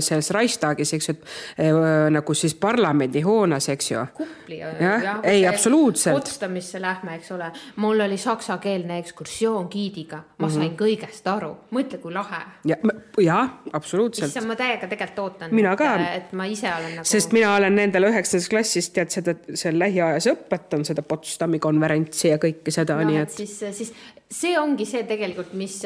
selles 0.00 0.30
Reichstagis, 0.30 0.92
eks 0.96 1.08
ju, 1.08 1.14
äh, 1.60 1.70
nagu 2.10 2.34
siis 2.34 2.54
parlamendihoones, 2.54 3.68
eks 3.68 3.90
ju. 3.90 4.04
kupli. 4.14 4.58
Jah, 4.58 5.20
ei, 5.22 5.46
absoluutselt. 5.46 6.16
Potsdamisse 6.16 6.80
lähme, 6.82 7.14
eks 7.20 7.30
ole, 7.32 7.50
mul 7.76 8.00
oli 8.00 8.18
saksakeelne 8.18 8.98
ekskursioon 8.98 9.68
giidiga, 9.70 10.22
ma 10.38 10.48
sain 10.48 10.70
mm 10.70 10.74
-hmm. 10.74 10.82
kõigest 10.82 11.30
aru, 11.30 11.52
mõtle, 11.70 11.98
kui 12.02 12.12
lahe. 12.14 12.42
ja, 12.64 12.76
jah, 13.20 13.50
absoluutselt. 13.72 14.28
issand, 14.28 14.46
ma 14.46 14.56
täiega 14.56 14.86
tegelikult 14.86 15.18
ootan. 15.18 15.54
Mina 15.54 15.76
ka. 15.76 15.94
et 16.14 16.32
ma 16.32 16.44
ise 16.44 16.68
olen 16.68 16.96
nagu. 16.96 17.04
sest 17.04 17.32
mina 17.32 17.54
olen 17.54 17.74
nendele 17.74 18.10
üheksandas 18.10 18.48
klassis 18.48 18.90
tead 18.90 19.10
seda 19.10 19.34
seal 19.54 19.78
lähiajas 19.78 20.26
õpetan 20.26 20.84
seda 20.84 21.02
Potsdami 21.02 21.58
konverentsi 21.58 22.28
ja 22.28 22.38
kõike 22.38 22.70
seda, 22.70 22.96
no, 22.96 23.10
nii 23.10 23.22
et 23.22 23.30
siis, 23.30 23.58
siis 23.72 23.92
see 24.30 24.56
ongi 24.58 24.86
see 24.88 25.04
tegelikult, 25.06 25.52
mis, 25.54 25.76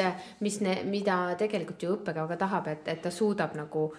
mis, 0.41 0.59
mida 0.85 1.23
tegelikult 1.41 1.83
ju 1.83 1.97
õppekava 1.97 2.33
ka 2.33 2.41
tahab, 2.45 2.71
et, 2.73 2.89
et 2.89 3.03
ta 3.03 3.13
suudab 3.15 3.57
nagu. 3.59 3.91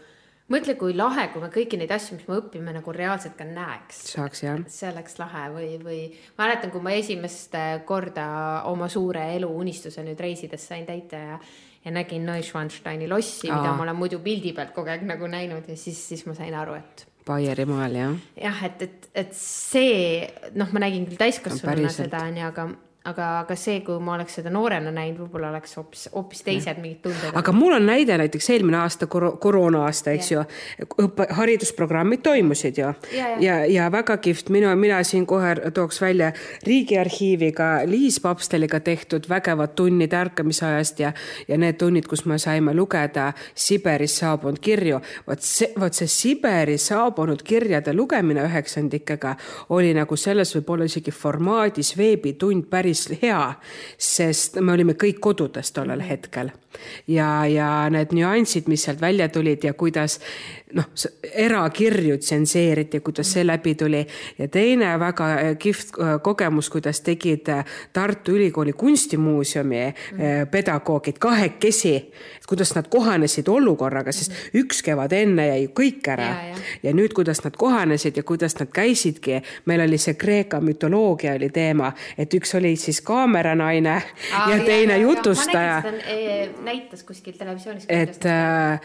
mõtle, 0.52 0.76
kui 0.76 0.92
lahe, 0.92 1.30
kui 1.32 1.40
me 1.40 1.48
kõiki 1.48 1.78
neid 1.80 1.92
asju, 1.96 2.18
mis 2.18 2.28
me 2.28 2.36
õpime, 2.42 2.74
nagu 2.76 2.92
reaalselt 2.92 3.38
ka 3.40 3.48
näeks. 3.48 4.02
saaks 4.14 4.44
jah. 4.44 4.64
see 4.68 4.90
oleks 4.92 5.20
lahe 5.20 5.48
või, 5.54 5.70
või 5.84 6.00
ma 6.38 6.46
mäletan, 6.46 6.72
kui 6.72 6.82
ma 6.82 6.96
esimest 6.98 7.56
korda 7.86 8.28
oma 8.72 8.90
suure 8.90 9.30
elu 9.36 9.48
unistuse 9.48 10.04
nüüd 10.04 10.20
reisides 10.20 10.68
sain 10.68 10.86
täita 10.86 11.28
ja 11.28 11.38
ja 11.86 11.92
nägin 11.92 12.26
Neuschwansteini 12.26 13.08
lossi, 13.10 13.48
mida 13.50 13.72
ma 13.74 13.82
olen 13.88 13.96
muidu 13.98 14.20
pildi 14.22 14.52
pealt 14.54 14.70
kogu 14.76 14.92
aeg 14.94 15.02
nagu 15.02 15.26
näinud 15.26 15.66
ja 15.66 15.78
siis, 15.78 15.98
siis 16.12 16.28
ma 16.28 16.36
sain 16.38 16.54
aru, 16.54 16.76
et 16.78 17.08
Baierimaal 17.26 17.96
jah. 17.96 18.14
jah, 18.38 18.64
et, 18.66 18.82
et, 18.82 19.10
et 19.24 19.34
see 19.38 20.26
noh, 20.58 20.70
ma 20.74 20.82
nägin 20.86 21.06
küll 21.10 21.20
täiskasvanuna 21.22 21.92
seda 21.94 22.24
onju, 22.30 22.48
aga, 22.48 22.68
aga, 23.10 23.28
aga 23.42 23.56
see, 23.58 23.80
kui 23.82 23.98
ma 24.04 24.14
oleks 24.14 24.36
seda 24.38 24.52
noorena 24.54 24.92
näinud, 24.94 25.24
võib-olla 25.24 25.50
oleks 25.50 25.74
hoopis, 25.80 26.04
hoopis 26.14 26.44
teised 26.46 26.78
mingid 26.84 27.00
tunded. 27.02 27.34
aga 27.38 27.54
mul 27.56 27.74
on 27.74 27.88
näide 27.90 28.14
näiteks 28.22 28.50
eelmine 28.54 28.78
aasta, 28.78 29.08
koroona 29.10 29.86
aasta, 29.88 30.14
eks 30.14 30.30
ju, 30.32 30.44
õppe, 31.08 31.26
haridusprogrammid 31.40 32.22
toimusid 32.22 32.78
ju. 32.78 32.92
Ja, 33.16 33.32
ja. 33.34 33.40
ja, 33.42 33.56
ja 33.66 33.88
väga 33.94 34.20
kihvt, 34.22 34.52
minu, 34.54 34.70
mina 34.78 35.00
siin 35.08 35.26
kohe 35.26 35.56
tooks 35.74 35.98
välja 36.02 36.30
Riigiarhiiviga 36.68 37.72
Liis 37.90 38.20
Papsteliga 38.22 38.80
tehtud 38.86 39.26
vägevad 39.30 39.74
tunnid 39.76 40.14
ärkamisajast 40.14 41.02
ja, 41.02 41.14
ja 41.48 41.58
need 41.58 41.82
tunnid, 41.82 42.06
kus 42.10 42.28
me 42.30 42.38
saime 42.42 42.76
lugeda 42.78 43.32
Siberis 43.56 44.20
saabunud 44.22 44.62
kirju. 44.62 45.02
vot 45.28 45.42
see, 45.42 45.72
vot 45.80 45.98
see 45.98 46.08
Siberi 46.12 46.78
saabunud 46.78 47.42
kirjade 47.42 47.96
lugemine 47.98 48.46
üheksandikega 48.46 49.34
oli 49.74 49.96
nagu 49.98 50.16
selles 50.20 50.54
võib-olla 50.56 50.86
isegi 50.86 51.12
formaadis 51.16 51.96
veebitund 51.98 52.70
päris 52.70 52.91
hea, 53.22 53.54
sest 53.98 54.60
me 54.62 54.74
olime 54.74 54.96
kõik 55.00 55.20
kodudes 55.24 55.72
tollel 55.76 56.04
hetkel. 56.06 56.52
Ja, 57.08 57.46
ja 57.46 57.90
need 57.94 58.14
nüansid, 58.16 58.70
mis 58.72 58.86
sealt 58.88 59.02
välja 59.02 59.28
tulid 59.30 59.64
ja 59.68 59.74
kuidas 59.78 60.20
noh, 60.74 60.86
erakirju 61.34 62.18
tsenseeriti, 62.18 63.00
kuidas 63.00 63.32
see 63.34 63.44
läbi 63.48 63.76
tuli 63.76 64.02
ja 64.38 64.48
teine 64.48 64.94
väga 65.00 65.30
eh, 65.40 65.52
kihvt 65.60 65.94
eh, 65.98 66.14
kogemus, 66.24 66.70
kuidas 66.70 67.02
tegid 67.06 67.50
eh, 67.50 67.66
Tartu 67.94 68.36
Ülikooli 68.36 68.74
kunstimuuseumi 68.74 69.82
pedagoogid 70.52 71.18
kahekesi, 71.20 72.12
kuidas 72.48 72.76
nad 72.76 72.88
kohanesid 72.90 73.48
olukorraga, 73.48 74.12
sest 74.12 74.56
üks 74.58 74.82
kevad 74.86 75.14
enne 75.16 75.48
jäi 75.48 75.68
kõik 75.76 76.08
ära 76.14 76.22
Ja, 76.32 76.48
ja. 76.48 76.56
ja 76.84 76.94
nüüd, 76.96 77.14
kuidas 77.18 77.42
nad 77.44 77.56
kohanesid 77.58 78.18
ja 78.18 78.24
kuidas 78.24 78.56
nad 78.60 78.70
käisidki, 78.74 79.42
meil 79.66 79.84
oli 79.84 79.98
see 80.02 80.16
Kreeka 80.20 80.62
mütoloogia 80.64 81.34
oli 81.36 81.50
teema, 81.54 81.92
et 82.18 82.34
üks 82.38 82.54
oli 82.58 82.76
siis 82.80 83.02
kaameranaine 83.06 83.96
ja, 83.96 84.44
ja 84.54 84.60
teine 84.66 84.98
jutustaja 85.02 85.82
näitas 86.64 87.04
kuskil 87.04 87.34
televisioonis. 87.38 87.86
et 87.90 88.26
äh, 88.26 88.80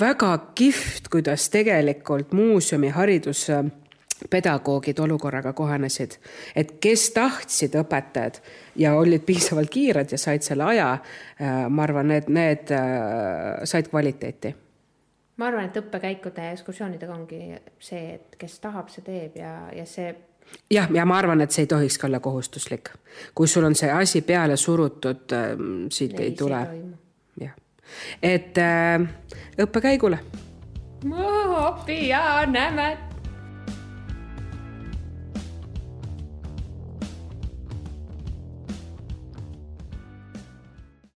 väga 0.00 0.38
kihvt, 0.54 1.08
kuidas 1.24 1.50
tegelikult 1.50 2.32
muuseumi 2.32 2.88
hariduspedagoogid 2.88 4.98
olukorraga 4.98 5.52
kohanesid, 5.52 6.10
et 6.56 6.72
kes 6.80 7.10
tahtsid 7.16 7.74
õpetajad 7.80 8.34
ja 8.76 8.94
olid 8.94 9.20
piisavalt 9.24 9.70
kiired 9.72 10.12
ja 10.12 10.18
said 10.20 10.42
selle 10.44 10.64
aja, 10.68 10.98
ma 11.68 11.82
arvan, 11.82 12.08
need, 12.12 12.28
need 12.28 12.70
äh, 12.76 13.64
said 13.64 13.88
kvaliteeti. 13.88 14.54
Ma 15.40 15.46
arvan, 15.48 15.64
et 15.64 15.76
õppekäikude 15.80 16.44
ja 16.44 16.52
ekskursioonidega 16.52 17.14
ongi 17.14 17.56
see, 17.80 18.14
et 18.18 18.36
kes 18.38 18.60
tahab, 18.60 18.88
see 18.92 19.02
teeb 19.08 19.36
ja, 19.40 19.72
ja 19.72 19.86
see 19.88 20.12
jah, 20.70 20.92
ja 20.92 21.04
ma 21.08 21.18
arvan, 21.24 21.40
et 21.40 21.56
see 21.56 21.64
ei 21.64 21.72
tohikski 21.72 22.06
olla 22.06 22.20
kohustuslik. 22.20 22.90
kui 23.34 23.48
sul 23.48 23.64
on 23.64 23.74
see 23.74 23.90
asi 23.90 24.20
peale 24.22 24.56
surutud, 24.60 25.24
siit 25.88 26.20
ei, 26.20 26.26
Ei, 26.26 26.32
tule. 26.36 26.66
jah, 27.40 27.56
et 28.20 28.58
äh, 28.60 29.00
õppekäigule 29.64 30.18
appi 31.12 32.08
ja 32.08 32.46
näeme 32.46 32.98